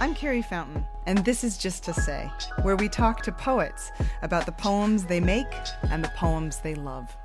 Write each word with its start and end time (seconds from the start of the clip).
I'm 0.00 0.14
Carrie 0.14 0.42
Fountain, 0.42 0.86
and 1.06 1.24
this 1.24 1.42
is 1.42 1.58
Just 1.58 1.82
to 1.82 1.92
Say, 1.92 2.30
where 2.62 2.76
we 2.76 2.88
talk 2.88 3.22
to 3.22 3.32
poets 3.32 3.90
about 4.22 4.46
the 4.46 4.52
poems 4.52 5.04
they 5.06 5.18
make 5.18 5.52
and 5.90 6.04
the 6.04 6.08
poems 6.10 6.60
they 6.60 6.76
love. 6.76 7.16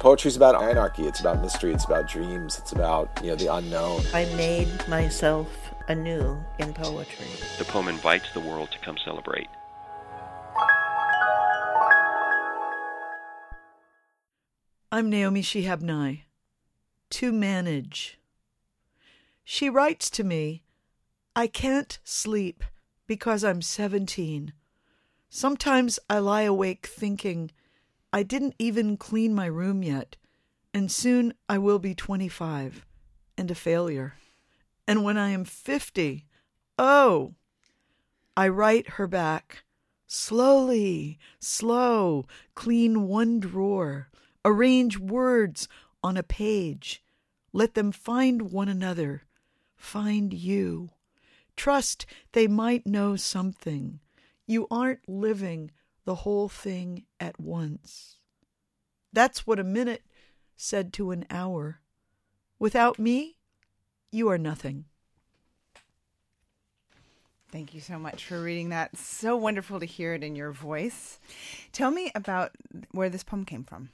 Poetry 0.00 0.30
is 0.30 0.36
about 0.36 0.54
anarchy, 0.62 1.02
it's 1.06 1.20
about 1.20 1.42
mystery, 1.42 1.74
it's 1.74 1.84
about 1.84 2.08
dreams, 2.08 2.58
it's 2.58 2.72
about, 2.72 3.10
you 3.22 3.28
know, 3.28 3.36
the 3.36 3.54
unknown. 3.54 4.00
I 4.14 4.24
made 4.36 4.88
myself 4.88 5.74
anew 5.88 6.42
in 6.58 6.72
poetry. 6.72 7.26
The 7.58 7.66
poem 7.66 7.88
invites 7.88 8.32
the 8.32 8.40
world 8.40 8.70
to 8.72 8.78
come 8.78 8.96
celebrate. 9.04 9.48
I'm 14.90 15.10
Naomi 15.10 15.42
Shihab 15.42 15.82
Nye. 15.82 16.24
To 17.10 17.32
manage. 17.32 18.18
She 19.44 19.68
writes 19.68 20.08
to 20.08 20.24
me, 20.24 20.63
I 21.36 21.48
can't 21.48 21.98
sleep 22.04 22.62
because 23.08 23.42
I'm 23.42 23.60
17. 23.60 24.52
Sometimes 25.28 25.98
I 26.08 26.20
lie 26.20 26.42
awake 26.42 26.86
thinking, 26.86 27.50
I 28.12 28.22
didn't 28.22 28.54
even 28.60 28.96
clean 28.96 29.34
my 29.34 29.46
room 29.46 29.82
yet, 29.82 30.14
and 30.72 30.92
soon 30.92 31.34
I 31.48 31.58
will 31.58 31.80
be 31.80 31.92
25 31.92 32.86
and 33.36 33.50
a 33.50 33.54
failure. 33.56 34.14
And 34.86 35.02
when 35.02 35.18
I 35.18 35.30
am 35.30 35.44
50, 35.44 36.24
oh, 36.78 37.34
I 38.36 38.46
write 38.46 38.90
her 38.90 39.08
back. 39.08 39.64
Slowly, 40.06 41.18
slow, 41.40 42.26
clean 42.54 43.08
one 43.08 43.40
drawer, 43.40 44.08
arrange 44.44 45.00
words 45.00 45.66
on 46.00 46.16
a 46.16 46.22
page, 46.22 47.02
let 47.52 47.74
them 47.74 47.90
find 47.90 48.52
one 48.52 48.68
another, 48.68 49.24
find 49.76 50.32
you. 50.32 50.90
Trust 51.56 52.06
they 52.32 52.46
might 52.46 52.86
know 52.86 53.16
something. 53.16 54.00
You 54.46 54.66
aren't 54.70 55.08
living 55.08 55.70
the 56.04 56.16
whole 56.16 56.48
thing 56.48 57.04
at 57.18 57.40
once. 57.40 58.16
That's 59.12 59.46
what 59.46 59.60
a 59.60 59.64
minute 59.64 60.02
said 60.56 60.92
to 60.94 61.10
an 61.10 61.24
hour. 61.30 61.80
Without 62.58 62.98
me, 62.98 63.36
you 64.10 64.28
are 64.28 64.38
nothing. 64.38 64.84
Thank 67.50 67.72
you 67.72 67.80
so 67.80 68.00
much 68.00 68.24
for 68.24 68.40
reading 68.40 68.70
that. 68.70 68.96
So 68.96 69.36
wonderful 69.36 69.78
to 69.78 69.86
hear 69.86 70.14
it 70.14 70.24
in 70.24 70.34
your 70.34 70.50
voice. 70.50 71.20
Tell 71.72 71.92
me 71.92 72.10
about 72.14 72.50
where 72.90 73.08
this 73.08 73.22
poem 73.22 73.44
came 73.44 73.62
from. 73.62 73.90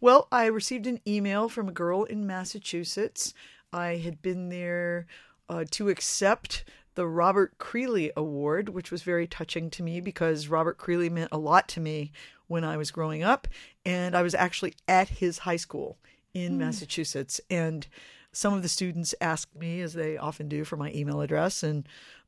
Well, 0.00 0.28
I 0.32 0.46
received 0.46 0.86
an 0.86 1.00
email 1.06 1.50
from 1.50 1.68
a 1.68 1.72
girl 1.72 2.04
in 2.04 2.26
Massachusetts. 2.26 3.34
I 3.70 3.96
had 3.96 4.22
been 4.22 4.48
there 4.48 5.06
uh, 5.48 5.64
to 5.72 5.90
accept 5.90 6.64
the 6.96 7.06
Robert 7.06 7.56
Creeley 7.58 8.10
Award, 8.16 8.70
which 8.70 8.90
was 8.90 9.02
very 9.02 9.26
touching 9.26 9.70
to 9.70 9.82
me 9.82 10.00
because 10.00 10.48
Robert 10.48 10.78
Creeley 10.78 11.10
meant 11.10 11.28
a 11.30 11.38
lot 11.38 11.68
to 11.68 11.80
me 11.80 12.10
when 12.48 12.64
I 12.64 12.76
was 12.76 12.90
growing 12.90 13.22
up. 13.22 13.46
And 13.84 14.16
I 14.16 14.22
was 14.22 14.34
actually 14.34 14.74
at 14.88 15.08
his 15.08 15.38
high 15.38 15.56
school 15.56 15.98
in 16.34 16.54
mm. 16.54 16.58
Massachusetts. 16.58 17.40
And 17.48 17.86
some 18.32 18.54
of 18.54 18.62
the 18.62 18.68
students 18.68 19.14
asked 19.20 19.54
me, 19.54 19.80
as 19.80 19.92
they 19.92 20.16
often 20.16 20.48
do, 20.48 20.64
for 20.64 20.76
my 20.76 20.90
email 20.92 21.20
address. 21.20 21.62
And, 21.62 21.86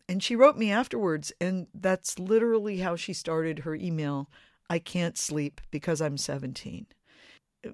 and 0.09 0.23
she 0.23 0.37
wrote 0.37 0.57
me 0.57 0.71
afterwards. 0.71 1.33
And 1.41 1.67
that's 1.75 2.19
literally 2.19 2.79
how 2.79 2.95
she 2.95 3.13
started 3.13 3.61
her 3.61 3.75
email 3.75 4.31
I 4.71 4.79
can't 4.79 5.17
sleep 5.17 5.63
because 5.71 6.03
I'm 6.03 6.19
17 6.19 6.87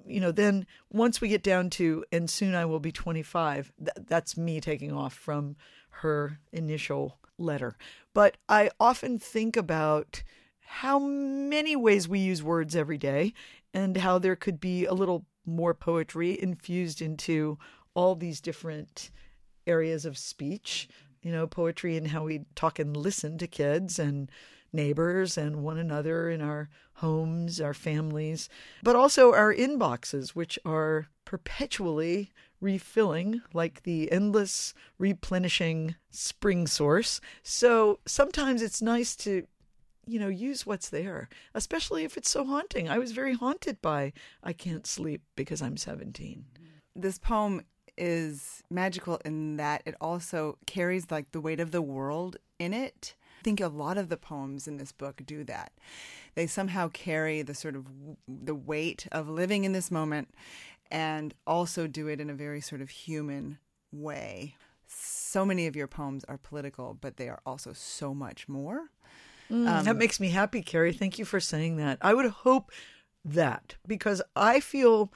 you 0.07 0.21
know, 0.21 0.33
then 0.33 0.67
once 0.91 1.21
we 1.21 1.29
get 1.29 1.43
down 1.43 1.71
to, 1.71 2.05
and 2.11 2.29
soon 2.29 2.55
I 2.55 2.65
will 2.65 2.81
be 2.81 2.93
25, 2.93 3.73
th- 3.79 4.07
that's 4.07 4.37
me 4.37 4.61
taking 4.61 4.93
off 4.93 5.15
from 5.15 5.57
her 5.91 6.39
initial 6.53 7.19
letter. 7.39 7.77
But 8.13 8.37
I 8.49 8.71
often 8.81 9.19
think 9.19 9.57
about 9.57 10.23
how 10.61 10.99
many 10.99 11.77
ways 11.77 12.09
we 12.09 12.19
use 12.19 12.43
words 12.43 12.75
every 12.75 12.99
day 12.99 13.35
and 13.73 13.97
how 13.97 14.19
there 14.19 14.37
could 14.37 14.61
be 14.61 14.85
a 14.87 14.95
little 14.95 15.27
more 15.45 15.75
poetry 15.75 16.41
infused 16.41 17.03
into 17.03 17.59
all 17.95 18.15
these 18.15 18.41
different 18.41 19.11
areas 19.67 20.05
of 20.05 20.17
speech. 20.19 20.89
You 21.23 21.33
know, 21.33 21.47
poetry 21.47 21.97
and 21.97 22.09
how 22.09 22.25
we 22.25 22.45
talk 22.55 22.79
and 22.79 22.97
listen 22.97 23.39
to 23.39 23.47
kids 23.47 23.99
and 23.99 24.31
neighbors 24.73 25.39
and 25.39 25.63
one 25.63 25.79
another 25.79 26.29
in 26.29 26.43
our 26.43 26.69
homes, 26.95 27.61
our 27.61 27.75
families, 27.75 28.49
but 28.83 28.97
also 28.97 29.33
our 29.33 29.55
inboxes, 29.55 30.31
which 30.31 30.59
are 30.65 31.09
perpetually 31.25 32.31
refilling 32.61 33.43
like 33.53 33.83
the 33.83 34.11
endless 34.11 34.75
replenishing 34.99 35.97
spring 36.11 36.67
source. 36.67 37.21
So 37.43 37.99
sometimes 38.07 38.63
it's 38.63 38.81
nice 38.81 39.17
to 39.17 39.47
you 40.07 40.19
know, 40.19 40.29
use 40.29 40.67
what's 40.67 40.91
there, 40.91 41.29
especially 41.55 42.05
if 42.05 42.17
it's 42.17 42.31
so 42.31 42.45
haunting. 42.45 42.89
I 42.89 42.99
was 42.99 43.13
very 43.13 43.35
haunted 43.35 43.81
by 43.81 44.13
I 44.43 44.53
Can't 44.53 44.87
Sleep 44.87 45.23
because 45.37 45.63
I'm 45.63 45.77
17. 45.77 46.45
This 46.95 47.19
poem 47.19 47.63
is 47.97 48.63
magical 48.71 49.21
in 49.25 49.57
that 49.57 49.83
it 49.87 49.95
also 50.01 50.59
carries 50.67 51.11
like 51.11 51.31
the 51.31 51.41
weight 51.41 51.61
of 51.61 51.71
the 51.71 51.83
world 51.83 52.37
in 52.59 52.75
it 52.75 53.15
think 53.45 53.61
a 53.61 53.69
lot 53.69 53.99
of 53.99 54.09
the 54.09 54.17
poems 54.17 54.67
in 54.67 54.79
this 54.79 54.93
book 54.93 55.23
do 55.25 55.45
that. 55.45 55.73
They 56.35 56.47
somehow 56.47 56.89
carry 56.89 57.43
the 57.43 57.55
sort 57.55 57.77
of 57.77 57.87
the 58.27 58.55
weight 58.55 59.07
of 59.13 59.29
living 59.29 59.65
in 59.65 59.73
this 59.73 59.91
moment 59.91 60.35
and 60.91 61.35
also 61.47 61.87
do 61.87 62.09
it 62.09 62.21
in 62.21 62.31
a 62.31 62.35
very 62.35 62.61
sort 62.61 62.81
of 62.81 62.91
human 62.91 63.59
way. 63.93 64.57
So 64.87 65.45
many 65.45 65.67
of 65.67 65.77
your 65.77 65.87
poems 65.87 66.25
are 66.25 66.39
political, 66.39 66.97
but 67.01 67.17
they 67.17 67.29
are 67.29 67.41
also 67.47 67.73
so 67.73 68.15
much 68.15 68.49
more. 68.49 68.91
Mm, 69.51 69.69
um, 69.69 69.85
that 69.85 69.97
makes 69.97 70.19
me 70.19 70.31
happy, 70.31 70.63
Carrie. 70.63 70.93
Thank 70.93 71.19
you 71.19 71.25
for 71.25 71.41
saying 71.41 71.77
that. 71.77 71.99
I 72.01 72.15
would 72.15 72.31
hope 72.31 72.71
that 73.25 73.77
because 73.87 74.23
I 74.35 74.61
feel 74.61 75.13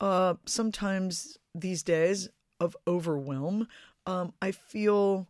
uh, 0.00 0.34
sometimes 0.44 1.38
these 1.54 1.82
days 1.82 2.28
of 2.60 2.76
overwhelm. 2.86 3.68
Um, 4.06 4.32
I 4.40 4.52
feel 4.52 5.28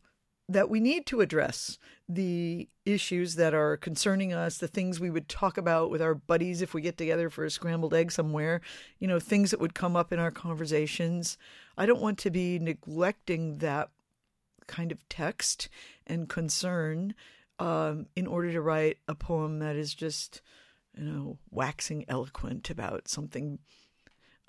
that 0.48 0.70
we 0.70 0.80
need 0.80 1.06
to 1.06 1.20
address 1.20 1.78
the 2.08 2.68
issues 2.84 3.34
that 3.34 3.52
are 3.52 3.76
concerning 3.76 4.32
us, 4.32 4.58
the 4.58 4.68
things 4.68 5.00
we 5.00 5.10
would 5.10 5.28
talk 5.28 5.58
about 5.58 5.90
with 5.90 6.00
our 6.00 6.14
buddies 6.14 6.62
if 6.62 6.72
we 6.72 6.80
get 6.80 6.96
together 6.96 7.28
for 7.28 7.44
a 7.44 7.50
scrambled 7.50 7.92
egg 7.92 8.12
somewhere, 8.12 8.60
you 9.00 9.08
know, 9.08 9.18
things 9.18 9.50
that 9.50 9.60
would 9.60 9.74
come 9.74 9.96
up 9.96 10.12
in 10.12 10.20
our 10.20 10.30
conversations. 10.30 11.36
I 11.76 11.84
don't 11.84 12.00
want 12.00 12.18
to 12.18 12.30
be 12.30 12.58
neglecting 12.60 13.58
that 13.58 13.90
kind 14.68 14.92
of 14.92 15.08
text 15.08 15.68
and 16.06 16.28
concern 16.28 17.14
um, 17.58 18.06
in 18.14 18.26
order 18.26 18.52
to 18.52 18.60
write 18.60 18.98
a 19.08 19.14
poem 19.14 19.58
that 19.58 19.74
is 19.74 19.94
just, 19.94 20.42
you 20.96 21.04
know, 21.04 21.38
waxing 21.50 22.04
eloquent 22.08 22.70
about 22.70 23.08
something 23.08 23.58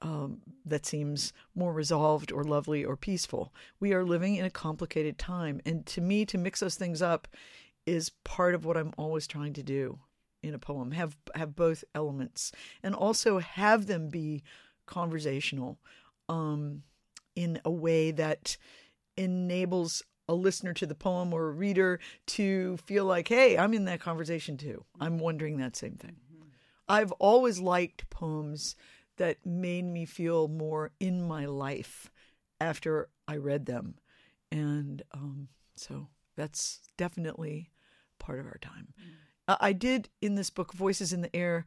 um, 0.02 0.42
that 0.66 0.86
seems 0.86 1.34
more 1.56 1.74
resolved 1.74 2.32
or 2.32 2.44
lovely 2.44 2.86
or 2.86 2.96
peaceful. 2.96 3.54
We 3.80 3.94
are 3.94 4.04
living 4.04 4.36
in 4.36 4.46
a 4.46 4.50
complicated 4.50 5.18
time. 5.18 5.62
And 5.66 5.86
to 5.88 6.02
me, 6.02 6.26
to 6.26 6.38
mix 6.38 6.60
those 6.60 6.76
things 6.76 7.02
up 7.02 7.28
is 7.86 8.12
part 8.24 8.54
of 8.54 8.66
what 8.66 8.78
I'm 8.78 8.94
always 8.98 9.28
trying 9.28 9.54
to 9.54 9.64
do 9.64 10.00
in 10.44 10.54
a 10.54 10.60
poem. 10.60 10.92
Have 10.92 11.18
have 11.36 11.56
both 11.56 11.84
elements 11.96 12.52
and 12.84 12.94
also 12.94 13.40
have 13.40 13.88
them 13.88 14.10
be 14.10 14.44
conversational 14.86 15.80
um, 16.30 16.84
in 17.36 17.60
a 17.66 17.72
way 17.72 18.12
that 18.12 18.58
enables 19.16 20.04
a 20.30 20.34
listener 20.34 20.74
to 20.74 20.86
the 20.86 20.96
poem 20.96 21.34
or 21.34 21.48
a 21.48 21.52
reader 21.52 22.00
to 22.26 22.78
feel 22.78 23.06
like, 23.06 23.30
hey, 23.30 23.58
I'm 23.58 23.74
in 23.74 23.86
that 23.86 24.02
conversation 24.02 24.58
too. 24.58 24.84
I'm 25.00 25.18
wondering 25.20 25.58
that 25.58 25.76
same 25.76 25.96
thing. 25.96 26.18
Mm-hmm. 26.34 26.50
I've 26.88 27.14
always 27.14 27.60
liked 27.60 28.10
poems 28.10 28.76
that 29.18 29.46
made 29.46 29.86
me 29.86 30.06
feel 30.06 30.48
more 30.48 30.92
in 31.00 31.22
my 31.22 31.46
life 31.46 32.10
after 32.60 33.10
I 33.28 33.38
read 33.38 33.66
them. 33.66 33.96
And 34.52 35.02
um, 35.14 35.50
so 35.76 36.08
that's 36.36 36.80
definitely 36.98 37.72
part 38.20 38.40
of 38.40 38.46
our 38.46 38.60
time. 38.62 38.94
Mm. 39.00 39.58
I 39.60 39.74
did 39.74 40.10
in 40.22 40.36
this 40.36 40.50
book, 40.50 40.74
Voices 40.74 41.14
in 41.14 41.22
the 41.22 41.36
Air, 41.36 41.66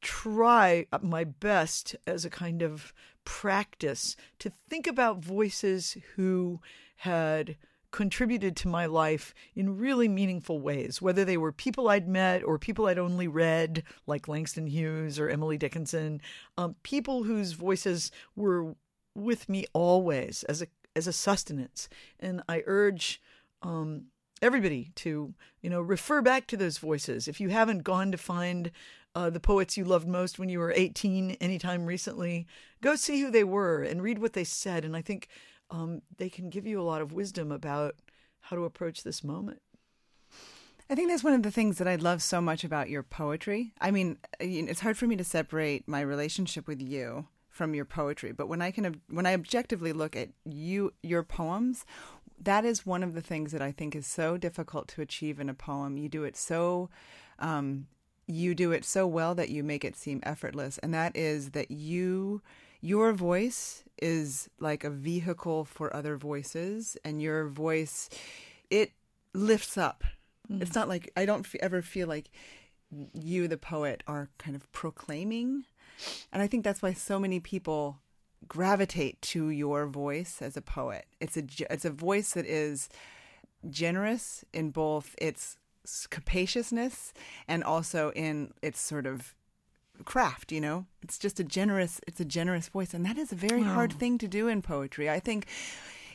try 0.00 0.86
my 1.02 1.24
best 1.24 1.96
as 2.06 2.24
a 2.24 2.30
kind 2.30 2.62
of 2.62 2.92
practice 3.24 4.16
to 4.38 4.50
think 4.68 4.86
about 4.86 5.18
voices 5.18 5.96
who 6.16 6.60
had 6.96 7.56
contributed 7.92 8.56
to 8.56 8.68
my 8.68 8.86
life 8.86 9.32
in 9.54 9.78
really 9.78 10.08
meaningful 10.08 10.60
ways, 10.60 11.00
whether 11.00 11.24
they 11.24 11.36
were 11.36 11.52
people 11.52 11.88
I'd 11.88 12.08
met 12.08 12.42
or 12.42 12.58
people 12.58 12.86
I'd 12.86 12.98
only 12.98 13.28
read, 13.28 13.84
like 14.06 14.26
Langston 14.26 14.66
Hughes 14.66 15.18
or 15.18 15.28
Emily 15.28 15.56
Dickinson, 15.56 16.20
um, 16.58 16.74
people 16.82 17.22
whose 17.22 17.52
voices 17.52 18.10
were 18.34 18.74
with 19.14 19.48
me 19.48 19.66
always 19.72 20.42
as 20.44 20.62
a 20.62 20.66
as 20.96 21.06
a 21.06 21.12
sustenance. 21.12 21.88
And 22.20 22.42
I 22.48 22.62
urge 22.66 23.20
um, 23.62 24.06
everybody 24.42 24.90
to 24.96 25.32
you 25.62 25.70
know 25.70 25.80
refer 25.80 26.20
back 26.20 26.46
to 26.48 26.56
those 26.56 26.78
voices 26.78 27.28
if 27.28 27.40
you 27.40 27.48
haven't 27.48 27.84
gone 27.84 28.10
to 28.10 28.18
find 28.18 28.72
uh, 29.14 29.30
the 29.30 29.40
poets 29.40 29.76
you 29.76 29.84
loved 29.84 30.08
most 30.08 30.38
when 30.38 30.48
you 30.48 30.58
were 30.58 30.72
18 30.74 31.32
anytime 31.40 31.86
recently 31.86 32.46
go 32.80 32.96
see 32.96 33.20
who 33.20 33.30
they 33.30 33.44
were 33.44 33.82
and 33.82 34.02
read 34.02 34.18
what 34.18 34.32
they 34.32 34.42
said 34.42 34.84
and 34.84 34.96
i 34.96 35.00
think 35.00 35.28
um, 35.72 36.02
they 36.18 36.28
can 36.28 36.50
give 36.50 36.66
you 36.66 36.80
a 36.80 36.84
lot 36.84 37.00
of 37.00 37.12
wisdom 37.12 37.50
about 37.50 37.96
how 38.40 38.54
to 38.54 38.64
approach 38.64 39.02
this 39.02 39.24
moment. 39.24 39.60
I 40.90 40.94
think 40.94 41.08
that's 41.08 41.24
one 41.24 41.32
of 41.32 41.42
the 41.42 41.50
things 41.50 41.78
that 41.78 41.88
I 41.88 41.96
love 41.96 42.22
so 42.22 42.40
much 42.40 42.62
about 42.62 42.90
your 42.90 43.02
poetry. 43.02 43.72
I 43.80 43.90
mean, 43.90 44.18
it's 44.38 44.80
hard 44.80 44.98
for 44.98 45.06
me 45.06 45.16
to 45.16 45.24
separate 45.24 45.88
my 45.88 46.02
relationship 46.02 46.68
with 46.68 46.82
you 46.82 47.28
from 47.48 47.74
your 47.74 47.86
poetry, 47.86 48.32
but 48.32 48.48
when 48.48 48.60
I 48.62 48.70
can 48.70 49.00
when 49.08 49.26
I 49.26 49.34
objectively 49.34 49.92
look 49.92 50.16
at 50.16 50.30
you 50.44 50.92
your 51.02 51.22
poems, 51.22 51.84
that 52.38 52.64
is 52.64 52.84
one 52.84 53.02
of 53.02 53.14
the 53.14 53.20
things 53.20 53.52
that 53.52 53.62
I 53.62 53.72
think 53.72 53.94
is 53.94 54.06
so 54.06 54.36
difficult 54.36 54.88
to 54.88 55.02
achieve 55.02 55.40
in 55.40 55.48
a 55.48 55.54
poem. 55.54 55.96
You 55.96 56.08
do 56.08 56.24
it 56.24 56.36
so 56.36 56.90
um, 57.38 57.86
you 58.26 58.54
do 58.54 58.72
it 58.72 58.84
so 58.84 59.06
well 59.06 59.34
that 59.34 59.50
you 59.50 59.62
make 59.62 59.84
it 59.84 59.96
seem 59.96 60.20
effortless, 60.22 60.78
and 60.78 60.92
that 60.92 61.16
is 61.16 61.50
that 61.50 61.70
you 61.70 62.42
your 62.82 63.12
voice 63.12 63.84
is 64.02 64.50
like 64.58 64.84
a 64.84 64.90
vehicle 64.90 65.64
for 65.64 65.94
other 65.94 66.16
voices, 66.16 66.98
and 67.04 67.22
your 67.22 67.46
voice 67.46 68.10
it 68.68 68.92
lifts 69.32 69.78
up. 69.78 70.04
Mm. 70.50 70.60
It's 70.60 70.74
not 70.74 70.88
like 70.88 71.10
I 71.16 71.24
don't 71.24 71.46
f- 71.46 71.54
ever 71.60 71.80
feel 71.80 72.08
like 72.08 72.30
you, 73.14 73.48
the 73.48 73.56
poet, 73.56 74.02
are 74.06 74.28
kind 74.36 74.54
of 74.54 74.70
proclaiming, 74.72 75.64
and 76.32 76.42
I 76.42 76.46
think 76.48 76.64
that's 76.64 76.82
why 76.82 76.92
so 76.92 77.18
many 77.18 77.40
people 77.40 78.00
gravitate 78.48 79.22
to 79.22 79.50
your 79.50 79.86
voice 79.86 80.42
as 80.42 80.56
a 80.56 80.62
poet. 80.62 81.06
It's 81.20 81.36
a 81.36 81.44
it's 81.70 81.84
a 81.84 81.90
voice 81.90 82.32
that 82.32 82.46
is 82.46 82.88
generous 83.70 84.44
in 84.52 84.70
both 84.70 85.14
its 85.18 85.56
capaciousness 86.10 87.12
and 87.46 87.62
also 87.62 88.10
in 88.12 88.52
its 88.60 88.80
sort 88.80 89.06
of 89.06 89.34
craft 90.04 90.50
you 90.50 90.60
know 90.60 90.86
it's 91.02 91.18
just 91.18 91.38
a 91.38 91.44
generous 91.44 92.00
it's 92.06 92.20
a 92.20 92.24
generous 92.24 92.68
voice 92.68 92.92
and 92.92 93.04
that 93.06 93.18
is 93.18 93.30
a 93.30 93.36
very 93.36 93.62
wow. 93.62 93.74
hard 93.74 93.92
thing 93.92 94.18
to 94.18 94.26
do 94.26 94.48
in 94.48 94.60
poetry 94.60 95.08
i 95.08 95.20
think 95.20 95.46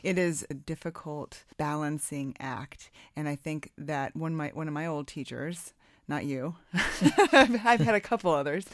it 0.02 0.18
is 0.18 0.46
a 0.50 0.54
difficult 0.54 1.44
balancing 1.56 2.36
act 2.38 2.90
and 3.16 3.28
i 3.28 3.34
think 3.34 3.70
that 3.78 4.14
one 4.14 4.34
my 4.34 4.48
one 4.48 4.68
of 4.68 4.74
my 4.74 4.86
old 4.86 5.06
teachers 5.06 5.72
not 6.08 6.24
you. 6.24 6.56
I've, 6.72 7.32
I've, 7.66 7.80
had 7.80 7.94
a 7.94 8.00
couple 8.00 8.32
others, 8.32 8.64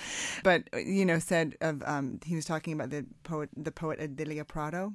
but 0.44 0.68
you 0.72 1.04
know, 1.04 1.18
said 1.18 1.56
of 1.60 1.82
um, 1.84 2.20
he 2.24 2.36
was 2.36 2.44
talking 2.44 2.72
about 2.72 2.90
the 2.90 3.06
poet, 3.24 3.50
the 3.56 3.72
poet 3.72 4.00
Adelia 4.00 4.44
Prado, 4.44 4.92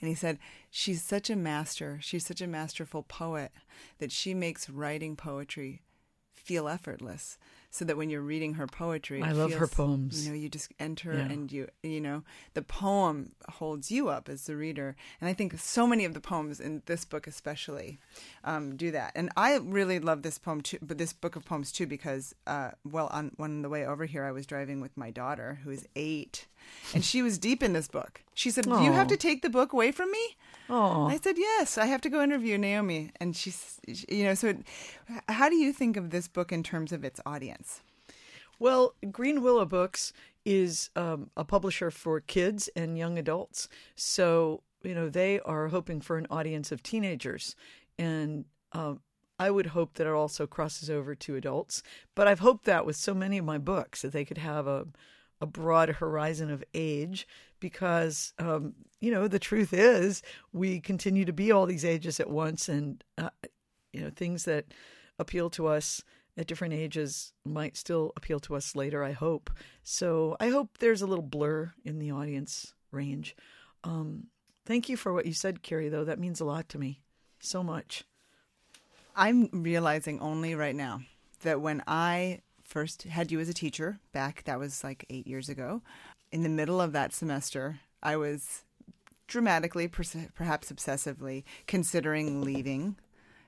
and 0.00 0.08
he 0.08 0.14
said 0.14 0.38
she's 0.70 1.02
such 1.02 1.28
a 1.28 1.36
master, 1.36 1.98
she's 2.00 2.26
such 2.26 2.40
a 2.40 2.46
masterful 2.46 3.02
poet 3.02 3.52
that 3.98 4.10
she 4.10 4.34
makes 4.34 4.70
writing 4.70 5.16
poetry 5.16 5.82
feel 6.34 6.68
effortless 6.68 7.38
so 7.76 7.84
that 7.84 7.96
when 7.96 8.08
you're 8.08 8.22
reading 8.22 8.54
her 8.54 8.66
poetry 8.66 9.22
i 9.22 9.32
love 9.32 9.50
feels, 9.50 9.60
her 9.60 9.66
poems. 9.66 10.24
you 10.24 10.32
know 10.32 10.38
you 10.38 10.48
just 10.48 10.72
enter 10.80 11.12
yeah. 11.12 11.20
and 11.20 11.52
you 11.52 11.68
you 11.82 12.00
know 12.00 12.22
the 12.54 12.62
poem 12.62 13.32
holds 13.48 13.90
you 13.90 14.08
up 14.08 14.28
as 14.28 14.46
the 14.46 14.56
reader. 14.56 14.96
And 15.20 15.28
i 15.28 15.32
think 15.32 15.58
so 15.58 15.86
many 15.86 16.04
of 16.04 16.14
the 16.14 16.20
poems 16.20 16.60
in 16.60 16.82
this 16.86 17.04
book 17.04 17.26
especially 17.26 17.98
um, 18.44 18.76
do 18.76 18.90
that. 18.90 19.12
And 19.14 19.30
i 19.36 19.56
really 19.56 19.98
love 19.98 20.22
this 20.22 20.38
poem 20.38 20.60
too 20.60 20.78
but 20.80 20.98
this 20.98 21.12
book 21.12 21.36
of 21.36 21.44
poems 21.44 21.72
too 21.72 21.86
because 21.86 22.34
uh, 22.46 22.70
well 22.84 23.08
on, 23.12 23.32
on 23.38 23.62
the 23.62 23.68
way 23.68 23.86
over 23.86 24.06
here 24.06 24.24
i 24.24 24.32
was 24.32 24.46
driving 24.46 24.80
with 24.80 24.96
my 24.96 25.10
daughter 25.10 25.60
who 25.62 25.70
is 25.70 25.86
eight 25.96 26.46
and 26.94 27.04
she 27.04 27.22
was 27.22 27.38
deep 27.38 27.62
in 27.62 27.72
this 27.72 27.88
book. 27.88 28.22
She 28.34 28.50
said 28.50 28.64
do 28.64 28.82
you 28.82 28.92
have 28.92 29.06
to 29.08 29.16
take 29.16 29.42
the 29.42 29.50
book 29.50 29.72
away 29.72 29.92
from 29.92 30.10
me 30.10 30.36
Oh, 30.68 31.06
I 31.06 31.18
said 31.18 31.38
yes. 31.38 31.78
I 31.78 31.86
have 31.86 32.00
to 32.02 32.10
go 32.10 32.22
interview 32.22 32.58
Naomi, 32.58 33.10
and 33.20 33.36
she's, 33.36 33.78
you 33.86 34.24
know. 34.24 34.34
So, 34.34 34.54
how 35.28 35.48
do 35.48 35.56
you 35.56 35.72
think 35.72 35.96
of 35.96 36.10
this 36.10 36.28
book 36.28 36.52
in 36.52 36.62
terms 36.62 36.92
of 36.92 37.04
its 37.04 37.20
audience? 37.24 37.82
Well, 38.58 38.94
Greenwillow 39.04 39.68
Books 39.68 40.12
is 40.44 40.90
um, 40.96 41.30
a 41.36 41.44
publisher 41.44 41.90
for 41.90 42.20
kids 42.20 42.70
and 42.74 42.96
young 42.96 43.18
adults. 43.18 43.68
So, 43.96 44.62
you 44.82 44.94
know, 44.94 45.08
they 45.08 45.40
are 45.40 45.68
hoping 45.68 46.00
for 46.00 46.16
an 46.16 46.26
audience 46.30 46.72
of 46.72 46.82
teenagers. 46.82 47.54
And 47.98 48.44
um, 48.72 49.00
I 49.38 49.50
would 49.50 49.66
hope 49.66 49.94
that 49.94 50.06
it 50.06 50.12
also 50.12 50.46
crosses 50.46 50.88
over 50.88 51.14
to 51.14 51.36
adults. 51.36 51.82
But 52.14 52.28
I've 52.28 52.38
hoped 52.38 52.64
that 52.64 52.86
with 52.86 52.96
so 52.96 53.12
many 53.12 53.38
of 53.38 53.44
my 53.44 53.58
books 53.58 54.02
that 54.02 54.12
they 54.12 54.24
could 54.24 54.38
have 54.38 54.66
a, 54.66 54.86
a 55.40 55.46
broad 55.46 55.88
horizon 55.90 56.50
of 56.50 56.64
age 56.72 57.26
because, 57.66 58.32
um, 58.38 58.74
you 59.00 59.10
know, 59.10 59.26
the 59.26 59.40
truth 59.40 59.72
is 59.72 60.22
we 60.52 60.78
continue 60.78 61.24
to 61.24 61.32
be 61.32 61.50
all 61.50 61.66
these 61.66 61.84
ages 61.84 62.20
at 62.20 62.30
once. 62.30 62.68
And, 62.68 63.02
uh, 63.18 63.30
you 63.92 64.02
know, 64.02 64.10
things 64.14 64.44
that 64.44 64.66
appeal 65.18 65.50
to 65.50 65.66
us 65.66 66.04
at 66.36 66.46
different 66.46 66.74
ages 66.74 67.32
might 67.44 67.76
still 67.76 68.12
appeal 68.14 68.38
to 68.38 68.54
us 68.54 68.76
later, 68.76 69.02
I 69.02 69.10
hope. 69.10 69.50
So 69.82 70.36
I 70.38 70.50
hope 70.50 70.78
there's 70.78 71.02
a 71.02 71.08
little 71.08 71.24
blur 71.24 71.72
in 71.84 71.98
the 71.98 72.12
audience 72.12 72.72
range. 72.92 73.34
Um, 73.82 74.28
thank 74.64 74.88
you 74.88 74.96
for 74.96 75.12
what 75.12 75.26
you 75.26 75.32
said, 75.32 75.64
Carrie, 75.64 75.88
though. 75.88 76.04
That 76.04 76.20
means 76.20 76.40
a 76.40 76.44
lot 76.44 76.68
to 76.68 76.78
me. 76.78 77.00
So 77.40 77.64
much. 77.64 78.04
I'm 79.16 79.48
realizing 79.52 80.20
only 80.20 80.54
right 80.54 80.76
now 80.76 81.00
that 81.40 81.60
when 81.60 81.82
I 81.88 82.42
first 82.62 83.02
had 83.02 83.32
you 83.32 83.40
as 83.40 83.48
a 83.48 83.54
teacher 83.54 83.98
back, 84.12 84.44
that 84.44 84.60
was 84.60 84.84
like 84.84 85.04
eight 85.10 85.26
years 85.26 85.48
ago, 85.48 85.82
in 86.36 86.42
the 86.42 86.50
middle 86.50 86.82
of 86.82 86.92
that 86.92 87.14
semester, 87.14 87.80
I 88.02 88.16
was 88.16 88.64
dramatically, 89.26 89.88
perhaps 89.88 90.70
obsessively, 90.70 91.44
considering 91.66 92.42
leaving 92.42 92.96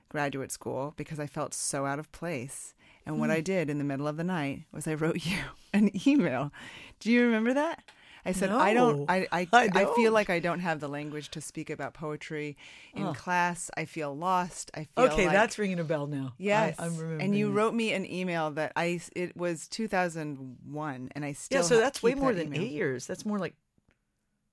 graduate 0.09 0.51
school 0.51 0.95
because 0.97 1.19
I 1.19 1.27
felt 1.27 1.53
so 1.53 1.85
out 1.85 1.99
of 1.99 2.11
place. 2.11 2.73
And 3.05 3.19
what 3.19 3.29
I 3.29 3.37
hmm. 3.37 3.43
did 3.43 3.69
in 3.69 3.77
the 3.77 3.83
middle 3.83 4.07
of 4.07 4.17
the 4.17 4.23
night 4.23 4.63
was 4.71 4.87
I 4.87 4.95
wrote 4.95 5.23
you 5.27 5.37
an 5.71 5.91
email. 6.07 6.51
Do 6.99 7.11
you 7.11 7.23
remember 7.25 7.53
that? 7.53 7.83
I 8.25 8.31
said 8.31 8.49
no, 8.49 8.59
I 8.59 8.73
don't 8.73 9.05
I 9.09 9.27
I, 9.31 9.47
I, 9.51 9.67
don't. 9.67 9.77
I, 9.77 9.95
feel 9.95 10.11
like 10.11 10.29
I 10.29 10.39
don't 10.39 10.59
have 10.59 10.79
the 10.79 10.87
language 10.87 11.29
to 11.31 11.41
speak 11.41 11.69
about 11.69 11.93
poetry 11.93 12.57
in 12.93 13.07
oh. 13.07 13.13
class. 13.13 13.69
I 13.75 13.85
feel 13.85 14.15
lost. 14.15 14.71
I 14.73 14.87
feel 14.95 15.05
Okay, 15.05 15.25
like, 15.25 15.33
that's 15.33 15.57
ringing 15.57 15.79
a 15.79 15.83
bell 15.83 16.07
now. 16.07 16.33
Yes. 16.37 16.75
I, 16.79 16.85
am 16.85 16.97
remembering. 16.97 17.21
And 17.21 17.37
you 17.37 17.51
wrote 17.51 17.73
me 17.73 17.93
an 17.93 18.09
email 18.09 18.51
that 18.51 18.73
I 18.75 18.99
it 19.15 19.35
was 19.35 19.67
2001 19.67 21.09
and 21.13 21.25
I 21.25 21.33
still 21.33 21.59
Yeah, 21.59 21.63
so 21.63 21.77
that's 21.77 22.03
way 22.03 22.15
more 22.15 22.33
that 22.33 22.43
than 22.43 22.55
email. 22.55 22.67
8 22.67 22.71
years. 22.71 23.07
That's 23.07 23.25
more 23.25 23.39
like 23.39 23.55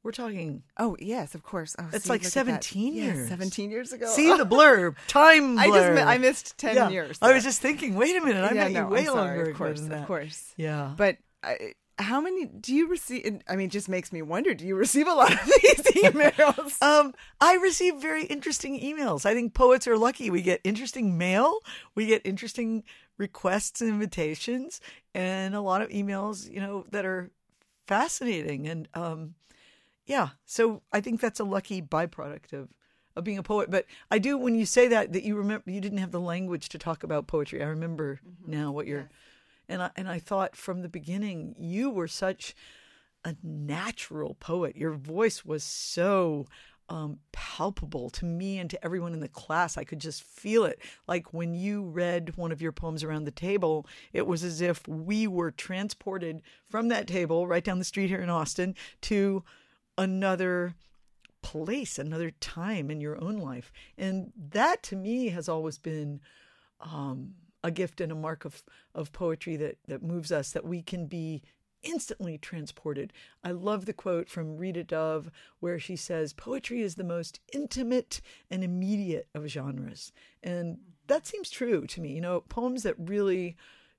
we're 0.07 0.13
talking. 0.13 0.63
Oh 0.79 0.97
yes, 1.01 1.35
of 1.35 1.43
course. 1.43 1.75
Oh, 1.81 1.89
it's 1.93 2.05
see, 2.05 2.11
like 2.11 2.23
seventeen 2.23 2.95
years. 2.95 3.29
Seventeen 3.29 3.73
years 3.73 3.93
ago. 3.93 4.07
See 4.07 4.29
the 4.37 4.47
blurb. 4.47 4.95
time 5.09 5.57
blur. 5.57 5.63
I 5.65 5.67
just 5.67 6.07
I 6.07 6.19
missed 6.19 6.59
ten 6.59 6.77
yeah. 6.77 6.89
years. 6.91 7.19
I 7.21 7.33
was 7.33 7.43
just 7.43 7.61
thinking. 7.61 7.97
Wait 7.97 8.15
a 8.15 8.25
minute, 8.25 8.45
I 8.45 8.55
yeah, 8.55 8.65
met 8.65 8.73
no, 8.73 8.81
you 8.83 8.87
way 8.87 9.05
sorry, 9.07 9.37
longer. 9.37 9.51
Of 9.51 9.57
course, 9.57 9.81
of 9.81 10.07
course. 10.07 10.55
Yeah, 10.57 10.95
but. 10.97 11.19
I, 11.43 11.75
how 11.99 12.21
many 12.21 12.45
do 12.45 12.75
you 12.75 12.89
receive? 12.89 13.41
I 13.49 13.57
mean, 13.57 13.69
it 13.69 13.73
just 13.73 13.89
makes 13.89 14.13
me 14.13 14.21
wonder. 14.21 14.55
Do 14.55 14.67
you 14.67 14.77
receive 14.77 15.09
a 15.09 15.15
lot 15.15 15.33
of 15.33 15.47
these 15.63 15.83
emails? 16.05 16.83
um, 16.87 17.15
I 17.41 17.55
receive 17.55 17.97
very 17.97 18.25
interesting 18.25 18.79
emails. 18.81 19.25
I 19.25 19.35
think 19.35 19.55
poets 19.55 19.87
are 19.87 19.97
lucky. 19.97 20.29
We 20.29 20.43
get 20.43 20.61
interesting 20.63 21.17
mail. 21.17 21.61
We 21.95 22.07
get 22.07 22.23
interesting 22.25 22.85
requests 23.17 23.81
and 23.81 23.89
invitations, 23.89 24.81
and 25.15 25.55
a 25.55 25.61
lot 25.61 25.81
of 25.81 25.89
emails. 25.89 26.51
You 26.51 26.61
know 26.61 26.85
that 26.91 27.07
are 27.07 27.31
fascinating. 27.87 28.69
And 28.69 28.89
um, 28.93 29.35
yeah, 30.05 30.31
so 30.45 30.83
I 30.93 31.01
think 31.01 31.21
that's 31.21 31.41
a 31.41 31.45
lucky 31.45 31.81
byproduct 31.81 32.53
of 32.53 32.69
of 33.15 33.25
being 33.25 33.39
a 33.39 33.43
poet. 33.43 33.71
But 33.71 33.87
I 34.11 34.19
do 34.19 34.37
when 34.37 34.55
you 34.55 34.67
say 34.67 34.89
that 34.89 35.15
that 35.15 35.23
you 35.23 35.35
remember 35.35 35.71
you 35.71 35.81
didn't 35.81 35.99
have 35.99 36.13
the 36.13 36.21
language 36.21 36.69
to 36.71 36.79
talk 36.79 37.03
about 37.03 37.27
poetry. 37.27 37.63
I 37.63 37.69
remember 37.69 38.21
mm-hmm. 38.27 38.51
now 38.51 38.71
what 38.71 38.87
you're. 38.87 39.01
Yes 39.01 39.11
and 39.69 39.83
I, 39.83 39.91
and 39.97 40.09
I 40.09 40.19
thought 40.19 40.57
from 40.57 40.83
the 40.83 40.89
beginning 40.89 41.55
you 41.59 41.91
were 41.91 42.09
such 42.09 42.55
a 43.25 43.37
natural 43.43 44.35
poet. 44.35 44.77
Your 44.77 44.93
voice 44.93 45.45
was 45.45 45.65
so 45.65 46.47
um, 46.89 47.19
palpable 47.33 48.11
to 48.11 48.25
me 48.25 48.59
and 48.59 48.71
to 48.71 48.85
everyone 48.85 49.13
in 49.13 49.21
the 49.21 49.29
class. 49.29 49.77
I 49.77 49.85
could 49.85 49.99
just 49.99 50.23
feel 50.23 50.65
it. 50.65 50.81
Like 51.09 51.33
when 51.35 51.55
you 51.55 51.83
read 51.83 52.37
one 52.37 52.53
of 52.53 52.63
your 52.63 52.73
poems 52.73 53.03
around 53.03 53.25
the 53.25 53.33
table, 53.33 53.87
it 54.13 54.27
was 54.27 54.45
as 54.45 54.61
if 54.61 54.87
we 54.87 55.27
were 55.27 55.51
transported 55.51 56.43
from 56.69 56.89
that 56.89 57.09
table 57.09 57.47
right 57.47 57.65
down 57.65 57.79
the 57.79 57.85
street 57.85 58.09
here 58.09 58.21
in 58.21 58.31
Austin 58.31 58.75
to 59.03 59.43
another 59.99 60.75
place, 61.43 61.99
another 61.99 62.31
time 62.31 62.91
in 62.91 63.01
your 63.01 63.23
own 63.23 63.39
life. 63.39 63.73
And 63.99 64.33
that 64.37 64.83
to 64.85 64.97
me 64.97 65.29
has 65.31 65.49
always 65.49 65.79
been 65.79 66.21
um, 66.81 67.35
a 67.67 67.71
gift 67.71 68.01
and 68.01 68.13
a 68.13 68.15
mark 68.15 68.45
of, 68.45 68.63
of 68.95 69.13
poetry 69.13 69.57
that, 69.57 69.77
that 69.89 70.03
moves 70.03 70.31
us, 70.31 70.53
that 70.53 70.65
we 70.65 70.83
can 70.83 71.07
be 71.07 71.43
instantly 71.83 72.39
transported. 72.39 73.13
I 73.43 73.51
love 73.51 73.87
the 73.87 73.93
quote 73.93 74.29
from 74.29 74.57
Rita 74.57 74.85
Dove 74.85 75.31
where 75.59 75.79
she 75.79 75.97
says, 75.97 76.33
Poetry 76.33 76.81
is 76.83 76.95
the 76.95 77.05
most 77.05 77.41
intimate 77.53 78.21
and 78.51 78.63
immediate 78.63 79.29
of 79.35 79.49
genres. 79.49 80.13
And 80.43 80.79
that 81.09 81.27
seems 81.27 81.51
true 81.51 81.87
to 81.89 82.01
me. 82.01 82.13
You 82.13 82.21
know, 82.21 82.41
poems 82.41 82.85
that 82.85 82.95
really 82.99 83.57